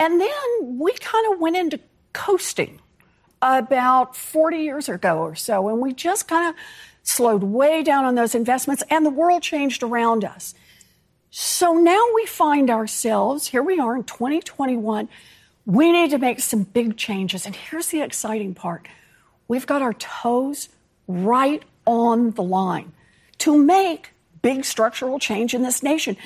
[0.00, 1.78] And then we kind of went into
[2.12, 2.80] coasting
[3.44, 6.54] about 40 years ago or so, and we just kind of
[7.02, 10.54] slowed way down on those investments, and the world changed around us.
[11.30, 15.08] So now we find ourselves, here we are in 2021.
[15.66, 17.44] We need to make some big changes.
[17.44, 18.88] And here's the exciting part
[19.46, 20.70] we've got our toes
[21.06, 22.92] right on the line
[23.38, 26.16] to make big structural change in this nation.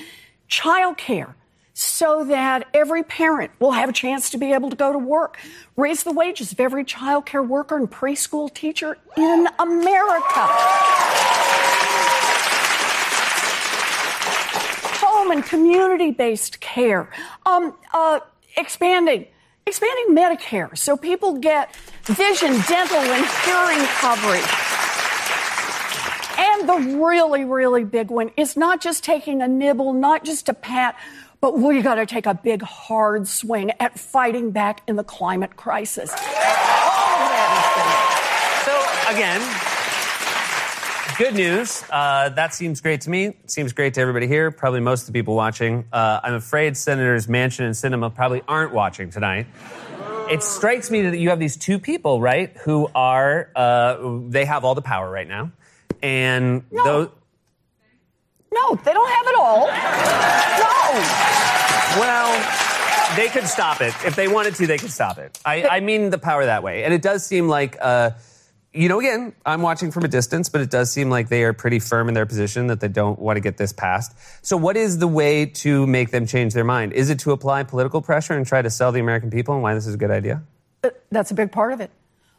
[0.49, 1.33] Childcare.
[1.79, 5.37] So that every parent will have a chance to be able to go to work.
[5.77, 10.45] Raise the wages of every child care worker and preschool teacher in America.
[14.99, 17.09] Home and community based care.
[17.45, 18.19] Um, uh,
[18.57, 19.27] expanding.
[19.65, 21.73] Expanding Medicare so people get
[22.03, 24.43] vision, dental, and hearing coverage.
[26.37, 30.53] And the really, really big one is not just taking a nibble, not just a
[30.53, 30.97] pat,
[31.41, 35.55] but we got to take a big, hard swing at fighting back in the climate
[35.55, 36.11] crisis.
[36.11, 36.17] So
[39.09, 39.41] again,
[41.17, 41.83] good news.
[41.89, 43.35] Uh, that seems great to me.
[43.45, 44.51] Seems great to everybody here.
[44.51, 45.85] Probably most of the people watching.
[45.91, 49.47] Uh, I'm afraid Senators Manchin and Sinema probably aren't watching tonight.
[50.29, 54.63] It strikes me that you have these two people, right, who are uh, they have
[54.63, 55.51] all the power right now,
[56.03, 56.83] and No.
[56.83, 57.09] those.
[58.51, 59.67] No, they don't have it all.
[60.57, 61.99] No.
[61.99, 64.67] Well, they could stop it if they wanted to.
[64.67, 65.37] They could stop it.
[65.45, 68.11] I, I mean the power that way, and it does seem like, uh,
[68.73, 71.53] you know, again, I'm watching from a distance, but it does seem like they are
[71.53, 74.15] pretty firm in their position that they don't want to get this passed.
[74.45, 76.93] So, what is the way to make them change their mind?
[76.93, 79.73] Is it to apply political pressure and try to sell the American people and why
[79.73, 80.43] this is a good idea?
[81.11, 81.89] That's a big part of it.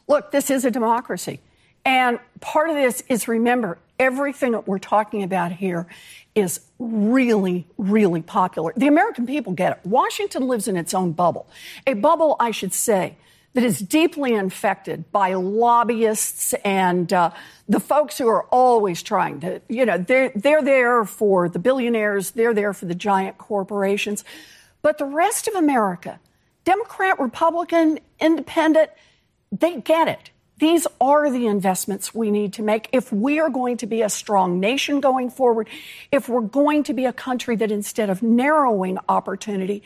[0.07, 1.41] Look, this is a democracy.
[1.83, 5.85] And part of this is remember, everything that we're talking about here
[6.33, 8.73] is really, really popular.
[8.75, 9.87] The American people get it.
[9.87, 11.47] Washington lives in its own bubble.
[11.85, 13.15] A bubble, I should say,
[13.53, 17.31] that is deeply infected by lobbyists and uh,
[17.69, 22.31] the folks who are always trying to, you know, they're, they're there for the billionaires,
[22.31, 24.23] they're there for the giant corporations.
[24.81, 26.19] But the rest of America,
[26.63, 28.89] Democrat, Republican, Independent,
[29.51, 30.31] they get it.
[30.61, 34.09] These are the investments we need to make if we are going to be a
[34.09, 35.67] strong nation going forward,
[36.11, 39.81] if we're going to be a country that instead of narrowing opportunity,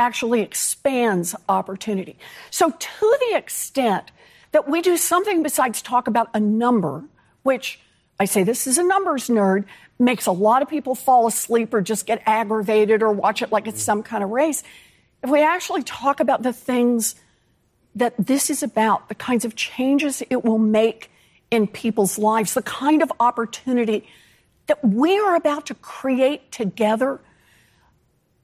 [0.00, 2.18] actually expands opportunity.
[2.50, 4.10] So, to the extent
[4.50, 7.04] that we do something besides talk about a number,
[7.44, 7.78] which
[8.18, 9.66] I say this is a numbers nerd,
[9.96, 13.68] makes a lot of people fall asleep or just get aggravated or watch it like
[13.68, 13.84] it's mm.
[13.84, 14.64] some kind of race.
[15.22, 17.14] If we actually talk about the things
[17.96, 21.10] that this is about, the kinds of changes it will make
[21.50, 24.06] in people's lives, the kind of opportunity
[24.66, 27.20] that we are about to create together,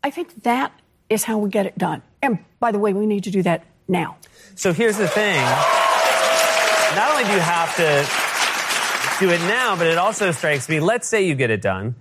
[0.02, 0.72] I think that
[1.10, 2.02] is how we get it done.
[2.22, 4.16] And by the way, we need to do that now.
[4.54, 5.40] So here's the thing.
[6.96, 11.08] Not only do you have to do it now, but it also strikes me, let's
[11.08, 11.94] say you get it done.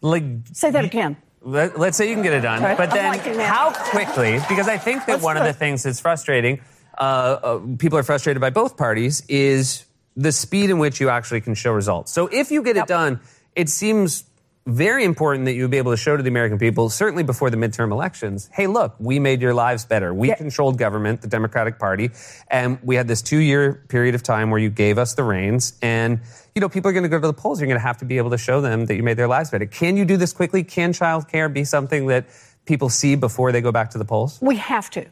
[0.00, 1.16] Like Say that again.
[1.40, 2.74] Let, us say you can get it done, Okay.
[2.76, 4.40] but then how quickly?
[4.48, 6.60] Because I think that Let's one of the things that's frustrating,
[6.98, 9.84] uh, uh, people are frustrated by both parties, is
[10.16, 12.12] the speed in which you actually can show results.
[12.12, 13.20] So if you get it done,
[13.54, 14.24] it seems
[14.68, 17.48] very important that you would be able to show to the American people, certainly before
[17.48, 20.12] the midterm elections, hey, look, we made your lives better.
[20.12, 22.10] We controlled government, the Democratic Party,
[22.48, 25.78] and we had this two year period of time where you gave us the reins.
[25.80, 26.20] And,
[26.54, 27.60] you know, people are going to go to the polls.
[27.60, 29.50] You're going to have to be able to show them that you made their lives
[29.50, 29.64] better.
[29.64, 30.64] Can you do this quickly?
[30.64, 32.26] Can child care be something that
[32.66, 34.38] people see before they go back to the polls?
[34.42, 35.06] We have to.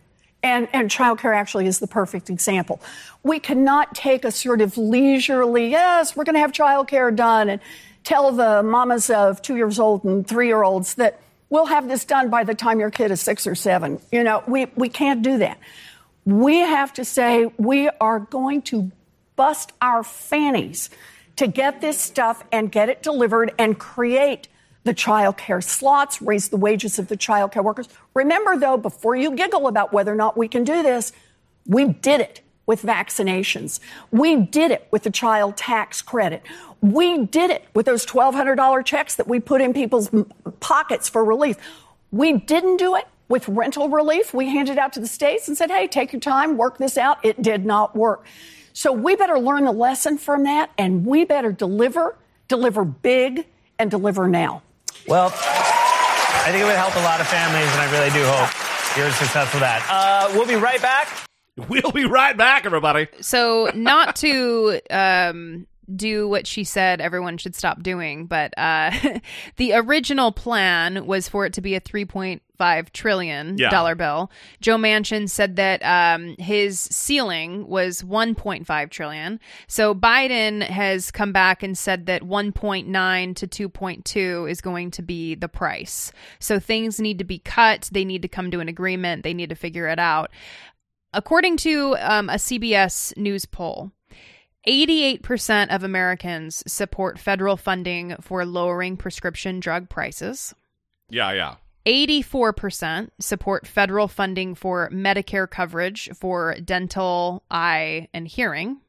[0.46, 2.80] And, and childcare actually is the perfect example.
[3.24, 7.60] We cannot take a sort of leisurely, yes, we're going to have childcare done and
[8.04, 11.20] tell the mamas of two years old and three year olds that
[11.50, 14.00] we'll have this done by the time your kid is six or seven.
[14.12, 15.58] You know, we, we can't do that.
[16.24, 18.92] We have to say we are going to
[19.34, 20.90] bust our fannies
[21.34, 24.46] to get this stuff and get it delivered and create
[24.86, 27.88] the child care slots, raise the wages of the child care workers.
[28.14, 31.12] Remember, though, before you giggle about whether or not we can do this,
[31.66, 33.80] we did it with vaccinations.
[34.10, 36.42] We did it with the child tax credit.
[36.80, 40.08] We did it with those $1,200 checks that we put in people's
[40.60, 41.56] pockets for relief.
[42.12, 44.32] We didn't do it with rental relief.
[44.32, 47.24] We handed out to the states and said, hey, take your time, work this out.
[47.24, 48.24] It did not work.
[48.72, 52.16] So we better learn the lesson from that and we better deliver,
[52.46, 53.46] deliver big,
[53.78, 54.62] and deliver now.
[55.08, 58.96] Well, I think it would help a lot of families, and I really do hope
[58.96, 59.86] you're successful with that.
[59.88, 61.08] Uh, we'll be right back.
[61.68, 63.06] We'll be right back, everybody.
[63.20, 68.90] So, not to um, do what she said everyone should stop doing, but uh,
[69.56, 71.80] the original plan was for it to be a
[72.58, 73.70] 3.5 trillion Yeah.
[73.70, 74.30] dollar bill.
[74.60, 79.40] Joe Manchin said that um, his ceiling was 1.5 trillion.
[79.66, 85.34] So Biden has come back and said that 1.9 to 2.2 is going to be
[85.34, 86.12] the price.
[86.38, 87.88] So things need to be cut.
[87.92, 89.22] They need to come to an agreement.
[89.22, 90.30] They need to figure it out.
[91.12, 93.92] According to um, a CBS News poll,
[94.68, 100.54] 88% of Americans support federal funding for lowering prescription drug prices.
[101.08, 101.54] Yeah, yeah.
[101.86, 108.80] 84% support federal funding for Medicare coverage for dental, eye, and hearing.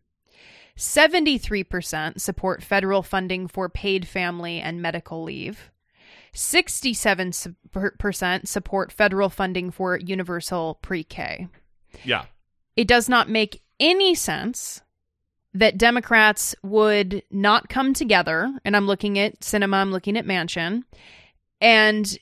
[0.75, 5.71] 73% support federal funding for paid family and medical leave.
[6.33, 11.47] 67% support federal funding for universal pre K.
[12.03, 12.25] Yeah.
[12.75, 14.81] It does not make any sense
[15.53, 20.83] that Democrats would not come together, and I'm looking at Sinema, I'm looking at Manchin,
[21.59, 22.17] and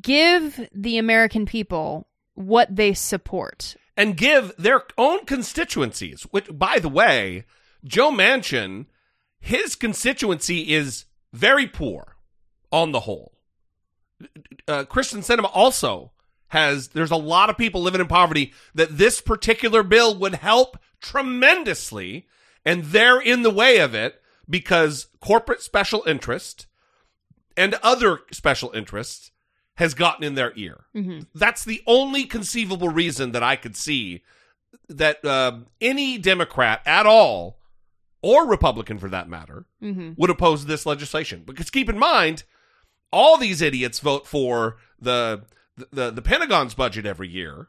[0.00, 3.76] give the American people what they support.
[3.96, 7.44] And give their own constituencies, which, by the way,
[7.84, 8.86] Joe Manchin,
[9.40, 12.16] his constituency is very poor
[12.72, 13.32] on the whole.
[14.68, 16.12] Uh, Kyrsten Sinema also
[16.48, 20.78] has, there's a lot of people living in poverty that this particular bill would help
[21.00, 22.26] tremendously,
[22.64, 26.66] and they're in the way of it because corporate special interest
[27.56, 29.30] and other special interests
[29.80, 30.84] has gotten in their ear.
[30.94, 31.20] Mm-hmm.
[31.34, 34.22] That's the only conceivable reason that I could see
[34.88, 37.58] that uh, any Democrat at all,
[38.22, 40.16] or Republican for that matter, Mhm.
[40.18, 41.42] would oppose this legislation.
[41.44, 42.44] Because keep in mind,
[43.12, 45.42] all these idiots vote for the
[45.90, 47.68] the, the Pentagon's budget every year.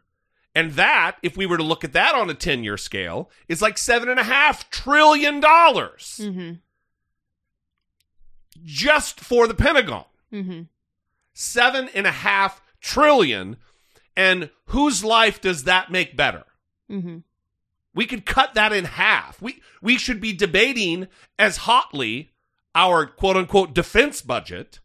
[0.54, 3.62] And that, if we were to look at that on a 10 year scale, is
[3.62, 6.56] like seven and a half trillion dollars Mm-hmm.
[8.64, 10.06] just for the Pentagon.
[10.34, 10.62] Mm-hmm.
[11.34, 13.58] Seven and a half trillion.
[14.16, 16.44] And whose life does that make better?
[16.90, 17.20] Mm-hmm.
[17.94, 19.42] We could cut that in half.
[19.42, 21.08] We we should be debating
[21.38, 22.32] as hotly
[22.76, 24.80] our quote unquote defense budget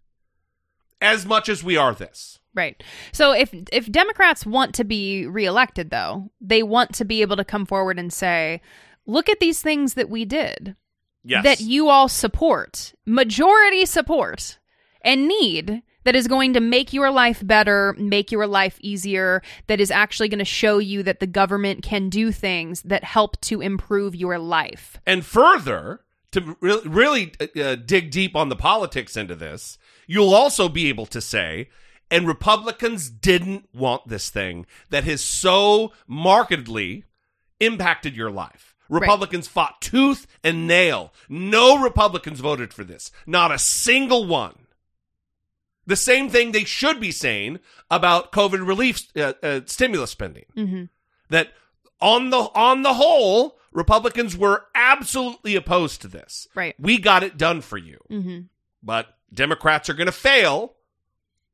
[1.01, 2.39] as much as we are this.
[2.55, 2.83] Right.
[3.13, 7.45] So if if Democrats want to be reelected though, they want to be able to
[7.45, 8.63] come forward and say,
[9.07, 10.75] "Look at these things that we did."
[11.23, 11.43] Yes.
[11.43, 14.59] That you all support, majority support
[15.03, 19.81] and need that is going to make your life better, make your life easier, that
[19.81, 23.61] is actually going to show you that the government can do things that help to
[23.61, 24.99] improve your life.
[25.05, 30.69] And further, to re- really uh, dig deep on the politics into this, you'll also
[30.69, 31.71] be able to say,
[32.09, 37.03] and Republicans didn't want this thing that has so markedly
[37.59, 38.77] impacted your life.
[38.89, 39.01] Right.
[39.01, 41.13] Republicans fought tooth and nail.
[41.29, 43.11] No Republicans voted for this.
[43.27, 44.66] Not a single one.
[45.87, 47.61] The same thing they should be saying
[47.91, 50.84] about COVID relief uh, uh, stimulus spending Mm-hmm.
[51.30, 51.49] that
[52.01, 56.74] on the on the whole republicans were absolutely opposed to this Right.
[56.78, 58.41] we got it done for you Mm-hmm.
[58.82, 60.74] but democrats are going to fail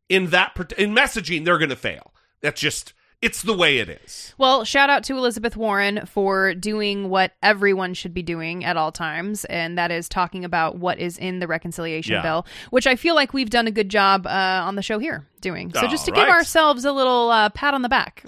[0.09, 2.93] in that in messaging they're going to fail that's just
[3.23, 7.95] it's the way it is Well, shout out to Elizabeth Warren for doing what everyone
[7.95, 11.47] should be doing at all times, and that is talking about what is in the
[11.47, 12.23] reconciliation Yeah.
[12.23, 14.31] bill, which I feel like we've done a good job uh,
[14.65, 15.73] on the show here doing.
[15.73, 18.25] So just to All give ourselves a little uh, pat on the back.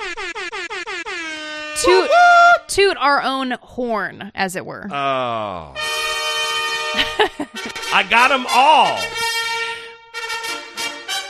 [1.83, 2.11] Toot,
[2.69, 4.87] toot our own horn, as it were.
[4.91, 5.75] oh
[7.93, 8.99] i got them all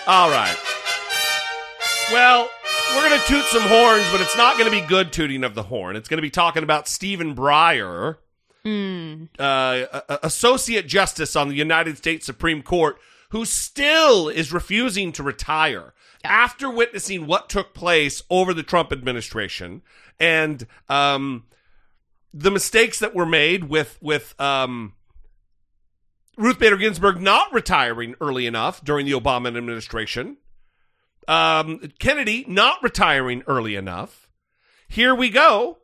[0.06, 0.56] all right
[2.12, 2.50] well
[2.95, 5.55] we're going to toot some horns but it's not going to be good tooting of
[5.55, 5.97] the horn.
[5.97, 8.16] It's going to be talking about stephen breyer
[8.64, 9.28] Mm.
[9.39, 12.97] uh, associate justice on the United States Supreme Court
[13.28, 15.93] who still is refusing to retire
[16.24, 19.82] after witnessing what took place over the Trump administration
[20.18, 21.45] and um,
[22.32, 24.95] the mistakes that were made with with um,
[26.39, 30.39] Ruth Bader Ginsburg not retiring early enough during the Obama administration,
[31.28, 34.28] um, Kennedy not retiring early enough.
[34.88, 35.78] Here we go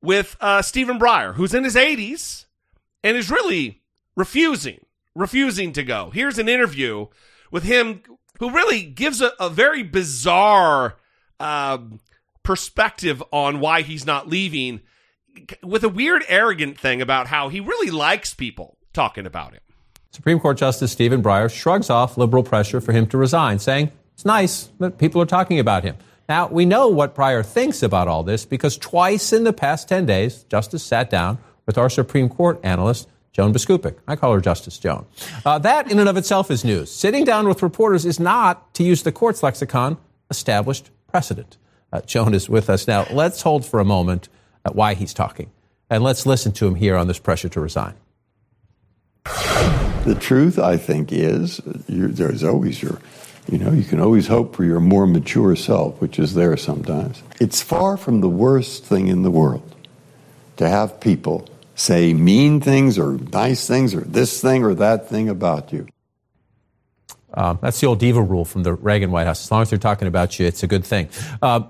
[0.00, 2.44] with uh, Stephen Breyer, who's in his 80s
[3.02, 3.82] and is really
[4.16, 4.84] refusing,
[5.14, 6.10] refusing to go.
[6.10, 7.06] Here's an interview
[7.50, 8.02] with him
[8.38, 10.96] who really gives a, a very bizarre
[11.40, 12.00] um,
[12.42, 14.80] perspective on why he's not leaving
[15.62, 19.60] with a weird, arrogant thing about how he really likes people talking about him.
[20.10, 23.90] Supreme Court Justice Stephen Breyer shrugs off liberal pressure for him to resign, saying
[24.24, 25.96] it's nice that people are talking about him.
[26.30, 30.06] Now, we know what Breyer thinks about all this because twice in the past 10
[30.06, 33.96] days, Justice sat down with our Supreme Court analyst, Joan Biskupic.
[34.08, 35.04] I call her Justice Joan.
[35.44, 36.90] Uh, that, in and of itself, is news.
[36.90, 39.98] Sitting down with reporters is not, to use the court's lexicon,
[40.30, 41.58] established precedent.
[41.92, 43.06] Uh, Joan is with us now.
[43.10, 44.30] Let's hold for a moment
[44.64, 45.50] at why he's talking,
[45.90, 47.92] and let's listen to him here on this pressure to resign.
[49.24, 52.98] The truth, I think, is there's always your,
[53.48, 57.22] you know, you can always hope for your more mature self, which is there sometimes.
[57.40, 59.74] It's far from the worst thing in the world
[60.56, 65.28] to have people say mean things or nice things or this thing or that thing
[65.28, 65.88] about you.
[67.34, 69.44] Um, that's the old Deaver rule from the Reagan White House.
[69.44, 71.08] As long as they're talking about you, it's a good thing.
[71.42, 71.62] Uh,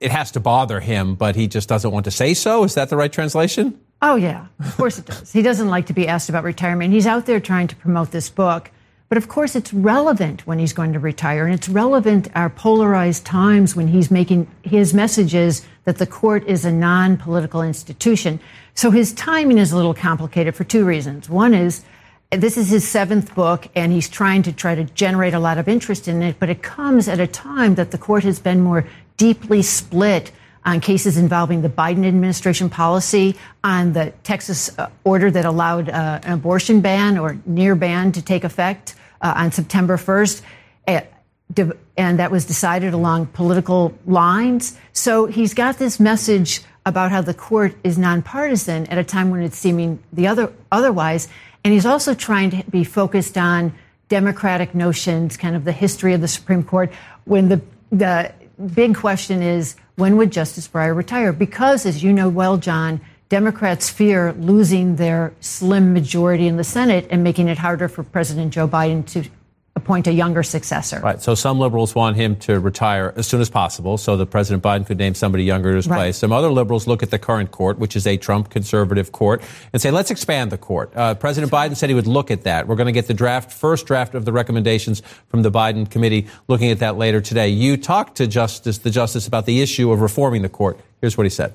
[0.00, 2.64] it has to bother him, but he just doesn't want to say so.
[2.64, 3.78] Is that the right translation?
[4.02, 5.32] Oh, yeah, of course it does.
[5.32, 6.92] he doesn't like to be asked about retirement.
[6.92, 8.70] He's out there trying to promote this book.
[9.14, 13.24] But of course, it's relevant when he's going to retire, and it's relevant our polarized
[13.24, 18.40] times when he's making his messages that the court is a non political institution.
[18.74, 21.30] So his timing is a little complicated for two reasons.
[21.30, 21.84] One is
[22.32, 25.68] this is his seventh book, and he's trying to try to generate a lot of
[25.68, 28.84] interest in it, but it comes at a time that the court has been more
[29.16, 30.32] deeply split
[30.64, 36.18] on cases involving the Biden administration policy, on the Texas uh, order that allowed uh,
[36.24, 40.42] an abortion ban or near ban to take effect uh, on September 1st.
[40.86, 44.78] and that was decided along political lines.
[44.92, 49.42] So he's got this message about how the court is nonpartisan at a time when
[49.42, 51.28] it's seeming the other otherwise.
[51.64, 53.72] And he's also trying to be focused on
[54.08, 56.92] democratic notions, kind of the history of the Supreme Court,
[57.24, 57.60] when the
[57.90, 58.32] the
[58.74, 61.32] big question is when would Justice Breyer retire?
[61.32, 63.00] Because, as you know well, John,
[63.34, 68.52] Democrats fear losing their slim majority in the Senate and making it harder for President
[68.52, 69.28] Joe Biden to
[69.74, 71.00] appoint a younger successor.
[71.00, 71.20] Right.
[71.20, 74.86] So some liberals want him to retire as soon as possible so that President Biden
[74.86, 75.96] could name somebody younger in his right.
[75.96, 76.16] place.
[76.16, 79.82] Some other liberals look at the current court, which is a Trump conservative court, and
[79.82, 80.92] say, let's expand the court.
[80.94, 82.68] Uh, President Biden said he would look at that.
[82.68, 86.28] We're going to get the draft, first draft of the recommendations from the Biden committee,
[86.46, 87.48] looking at that later today.
[87.48, 90.78] You talked to Justice, the Justice about the issue of reforming the court.
[91.00, 91.52] Here's what he said.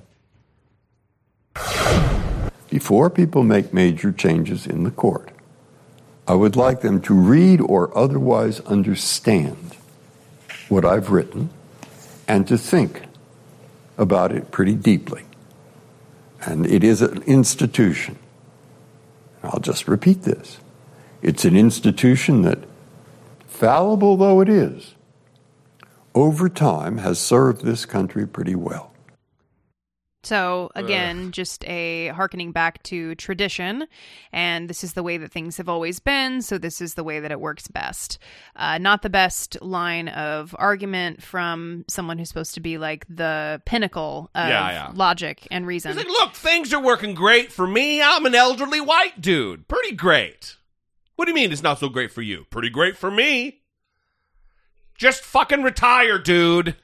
[2.80, 5.32] Before people make major changes in the court,
[6.26, 9.76] I would like them to read or otherwise understand
[10.70, 11.50] what I've written
[12.26, 13.02] and to think
[13.98, 15.26] about it pretty deeply.
[16.40, 18.18] And it is an institution.
[19.44, 20.60] I'll just repeat this.
[21.22, 22.60] It's an institution that,
[23.46, 24.96] fallible though it is,
[26.16, 28.89] over time has served this country pretty well.
[30.24, 31.32] So again, Ugh.
[31.32, 33.88] just a harkening back to tradition,
[34.34, 36.42] and this is the way that things have always been.
[36.42, 38.20] So this is the way that it works best.
[38.56, 43.62] Uh, not the best line of argument from someone who's supposed to be like the
[43.66, 44.92] pinnacle of yeah, yeah.
[44.94, 45.96] logic and reason.
[45.96, 48.02] Like, Look, things are working great for me.
[48.02, 49.70] I'm an elderly white dude.
[49.70, 50.58] Pretty great.
[51.16, 52.46] What do you mean it's not so great for you?
[52.50, 53.62] Pretty great for me.
[54.98, 56.76] Just fucking retire, dude.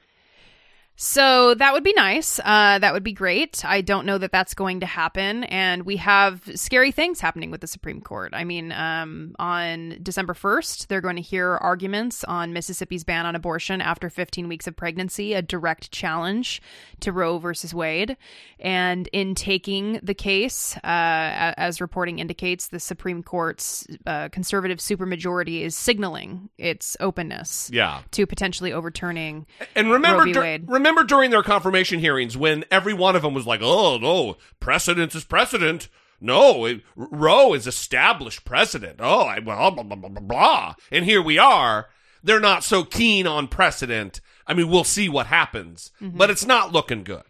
[0.98, 2.40] So that would be nice.
[2.42, 3.62] Uh, that would be great.
[3.66, 5.44] I don't know that that's going to happen.
[5.44, 8.32] And we have scary things happening with the Supreme Court.
[8.34, 13.36] I mean, um, on December 1st, they're going to hear arguments on Mississippi's ban on
[13.36, 16.62] abortion after 15 weeks of pregnancy, a direct challenge
[17.00, 18.16] to Roe versus Wade.
[18.58, 25.60] And in taking the case, uh, as reporting indicates, the Supreme Court's uh, conservative supermajority
[25.60, 28.00] is signaling its openness yeah.
[28.12, 29.44] to potentially overturning
[29.74, 30.38] and remember, Roe v.
[30.38, 30.64] Wade.
[30.68, 34.36] Remember remember during their confirmation hearings when every one of them was like, "Oh no,
[34.60, 35.88] precedent is precedent."
[36.20, 39.00] No, it, Roe is established precedent.
[39.00, 40.74] Oh, I, well, blah, blah, blah, blah, blah.
[40.90, 41.88] And here we are.
[42.22, 44.22] They're not so keen on precedent.
[44.46, 46.16] I mean, we'll see what happens, mm-hmm.
[46.16, 47.22] but it's not looking good.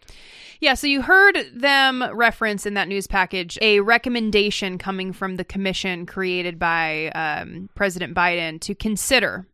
[0.60, 5.44] Yeah, so you heard them reference in that news package a recommendation coming from the
[5.44, 9.46] commission created by um, President Biden to consider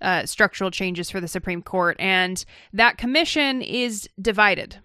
[0.00, 1.96] uh, structural changes for the Supreme Court.
[1.98, 4.78] And that commission is divided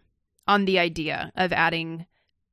[0.48, 2.06] on the idea of adding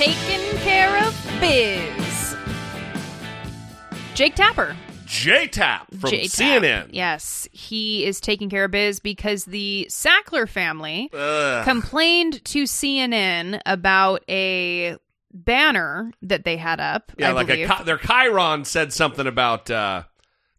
[0.00, 2.34] taking care of biz.
[4.14, 4.74] Jake Tapper
[5.04, 6.30] J Tap from J-Tap.
[6.30, 6.88] CNN.
[6.92, 11.64] Yes, he is taking care of biz because the Sackler family Ugh.
[11.64, 14.96] complained to CNN about a
[15.34, 17.12] banner that they had up.
[17.18, 17.70] Yeah, I like believe.
[17.70, 20.04] a their Chiron said something about uh,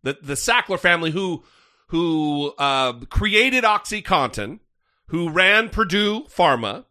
[0.04, 1.44] the the Sackler family who
[1.88, 4.60] who uh, created OxyContin,
[5.08, 6.86] who ran Purdue Pharma,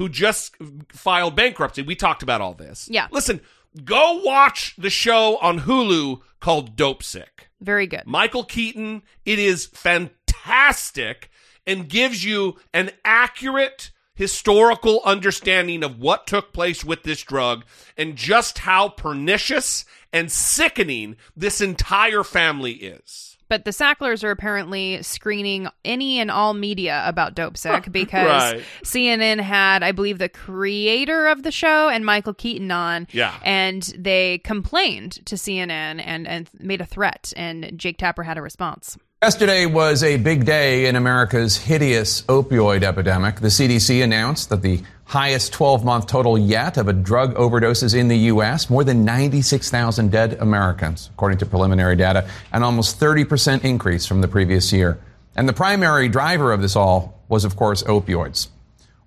[0.00, 0.56] who just
[0.88, 1.82] filed bankruptcy.
[1.82, 2.88] We talked about all this.
[2.90, 3.08] Yeah.
[3.10, 3.42] Listen,
[3.84, 7.48] go watch the show on Hulu called Dopesick.
[7.60, 8.04] Very good.
[8.06, 9.02] Michael Keaton.
[9.26, 11.30] It is fantastic
[11.66, 17.66] and gives you an accurate historical understanding of what took place with this drug
[17.98, 23.29] and just how pernicious and sickening this entire family is.
[23.50, 28.62] But the Sacklers are apparently screening any and all media about Dopesick because Right.
[28.84, 33.08] CNN had, I believe, the creator of the show and Michael Keaton on.
[33.10, 33.34] Yeah.
[33.42, 38.42] And they complained to CNN and, and made a threat, and Jake Tapper had a
[38.42, 38.96] response.
[39.22, 43.38] Yesterday was a big day in America's hideous opioid epidemic.
[43.38, 48.08] The CDC announced that the highest 12 month total yet of a drug overdoses in
[48.08, 54.06] the U.S., more than 96,000 dead Americans, according to preliminary data, an almost 30% increase
[54.06, 54.98] from the previous year.
[55.36, 58.48] And the primary driver of this all was, of course, opioids.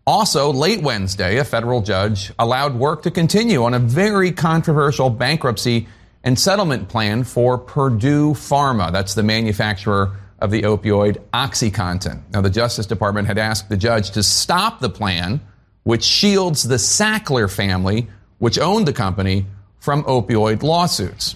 [0.06, 5.88] Also, late Wednesday, a federal judge allowed work to continue on a very controversial bankruptcy
[6.24, 8.92] and settlement plan for Purdue Pharma.
[8.92, 12.22] That's the manufacturer of the opioid OxyContin.
[12.32, 15.42] Now, the Justice Department had asked the judge to stop the plan,
[15.84, 18.08] which shields the Sackler family,
[18.40, 19.46] which owned the company,
[19.80, 21.36] from opioid lawsuits.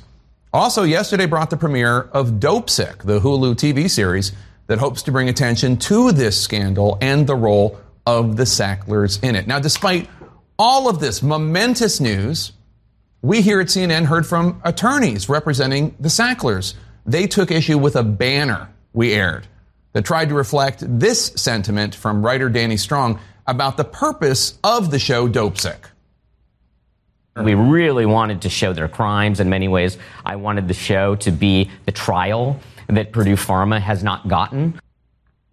[0.54, 4.32] Also, yesterday brought the premiere of Dopesick, the Hulu TV series
[4.68, 9.36] that hopes to bring attention to this scandal and the role of the Sacklers in
[9.36, 9.48] it.
[9.48, 10.10] Now, despite
[10.58, 12.54] all of this momentous news,
[13.22, 16.76] we here at CNN heard from attorneys representing the Sacklers.
[17.06, 19.48] They took issue with a banner we aired
[19.94, 25.00] that tried to reflect this sentiment from writer Danny Strong about the purpose of the
[25.00, 25.90] show Dopesick.
[27.44, 29.98] We really wanted to show their crimes in many ways.
[30.26, 34.80] I wanted the show to be the trial that Purdue Pharma has not gotten.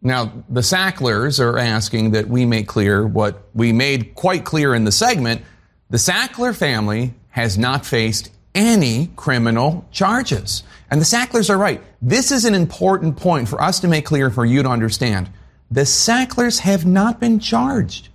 [0.01, 4.85] Now, the Sacklers are asking that we make clear what we made quite clear in
[4.85, 5.43] the segment.
[5.91, 10.63] The Sackler family has not faced any criminal charges.
[10.89, 11.83] And the Sacklers are right.
[12.01, 15.29] This is an important point for us to make clear for you to understand.
[15.69, 18.09] The Sacklers have not been charged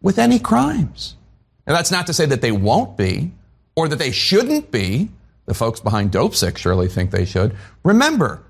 [0.00, 1.16] with any crimes.
[1.66, 3.32] Now, that's not to say that they won't be
[3.76, 5.10] or that they shouldn't be.
[5.44, 7.54] The folks behind Dopesick surely think they should.
[7.84, 8.42] Remember,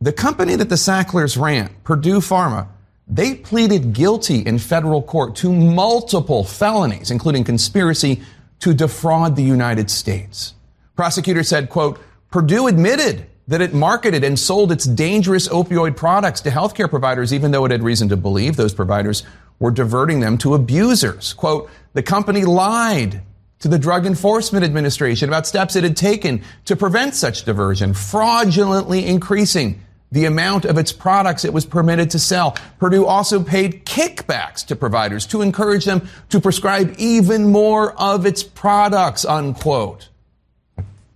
[0.00, 2.66] the company that the Sacklers ran, Purdue Pharma,
[3.06, 8.22] they pleaded guilty in federal court to multiple felonies, including conspiracy
[8.60, 10.54] to defraud the United States.
[10.96, 16.50] Prosecutor said, quote, Purdue admitted that it marketed and sold its dangerous opioid products to
[16.50, 19.22] healthcare providers, even though it had reason to believe those providers
[19.58, 21.32] were diverting them to abusers.
[21.32, 23.22] Quote, the company lied
[23.60, 29.06] to the Drug Enforcement Administration about steps it had taken to prevent such diversion, fraudulently
[29.06, 32.56] increasing the amount of its products it was permitted to sell.
[32.78, 38.42] Purdue also paid kickbacks to providers to encourage them to prescribe even more of its
[38.42, 40.08] products, unquote.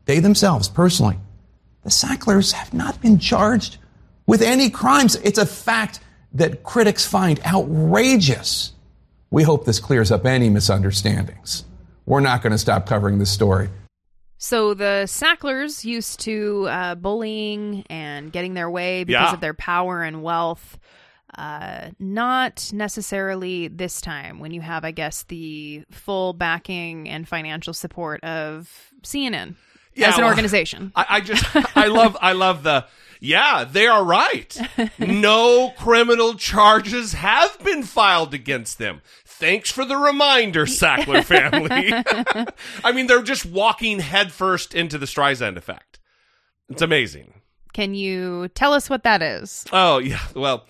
[0.05, 1.19] They themselves, personally,
[1.85, 3.79] the Sacklers have not been charged
[4.27, 5.17] with any crimes.
[5.17, 6.01] It's a fact
[6.35, 8.73] that critics find outrageous.
[9.31, 11.65] We hope this clears up any misunderstandings.
[12.05, 13.69] We're not going to stop covering this story.
[14.43, 19.35] So the Sacklers used to uh, bullying and getting their way because Yeah.
[19.35, 20.79] of their power and wealth.
[21.39, 27.73] Uh, not necessarily this time when you have, I guess, the full backing and financial
[27.73, 29.55] support of CNN
[29.97, 30.91] as an well, organization.
[30.97, 31.45] I, I just
[31.77, 32.85] I love I love the
[33.21, 34.59] yeah, they are right.
[34.99, 39.03] No criminal charges have been filed against them.
[39.43, 41.93] Thanks for the reminder, Sackler family.
[42.85, 45.99] I mean, they're just walking headfirst into the Streisand effect.
[46.69, 47.41] It's amazing.
[47.73, 49.65] Can you tell us what that is?
[49.73, 50.65] Oh yeah, well,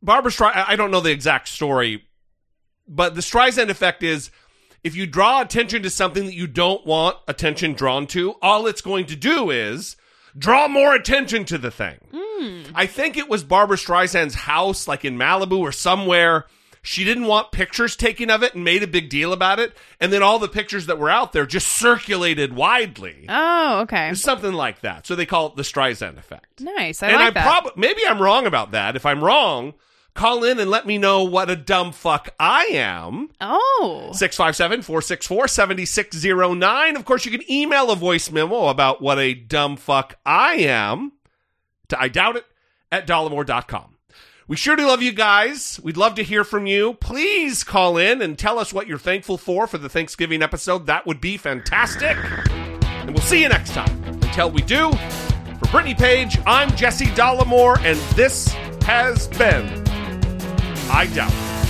[0.00, 0.64] Barbra Streisand.
[0.66, 2.04] I don't know the exact story,
[2.88, 4.30] but the Streisand effect is
[4.82, 8.80] if you draw attention to something that you don't want attention drawn to, all it's
[8.80, 9.96] going to do is
[10.38, 11.98] draw more attention to the thing.
[12.14, 12.62] Hmm.
[12.74, 16.46] I think it was Barbra Streisand's house, like in Malibu or somewhere.
[16.84, 19.72] She didn't want pictures taken of it and made a big deal about it.
[20.00, 23.26] And then all the pictures that were out there just circulated widely.
[23.28, 24.12] Oh, okay.
[24.14, 25.06] Something like that.
[25.06, 26.60] So they call it the Streisand effect.
[26.60, 27.02] Nice.
[27.02, 27.46] I and like I that.
[27.46, 28.96] probably maybe I'm wrong about that.
[28.96, 29.74] If I'm wrong,
[30.14, 33.30] Call in and let me know what a dumb fuck I am.
[33.40, 34.10] Oh.
[34.12, 36.96] 657 464 7609.
[36.96, 41.12] Of course, you can email a voice memo about what a dumb fuck I am
[41.88, 42.44] to I doubt it
[42.90, 43.96] at dollemore.com.
[44.48, 45.78] We sure do love you guys.
[45.82, 46.94] We'd love to hear from you.
[46.94, 50.86] Please call in and tell us what you're thankful for for the Thanksgiving episode.
[50.86, 52.16] That would be fantastic.
[52.50, 54.02] And we'll see you next time.
[54.04, 54.90] Until we do,
[55.58, 58.48] for Brittany Page, I'm Jesse Dollemore, and this
[58.84, 59.82] has been
[60.90, 61.61] I Doubt.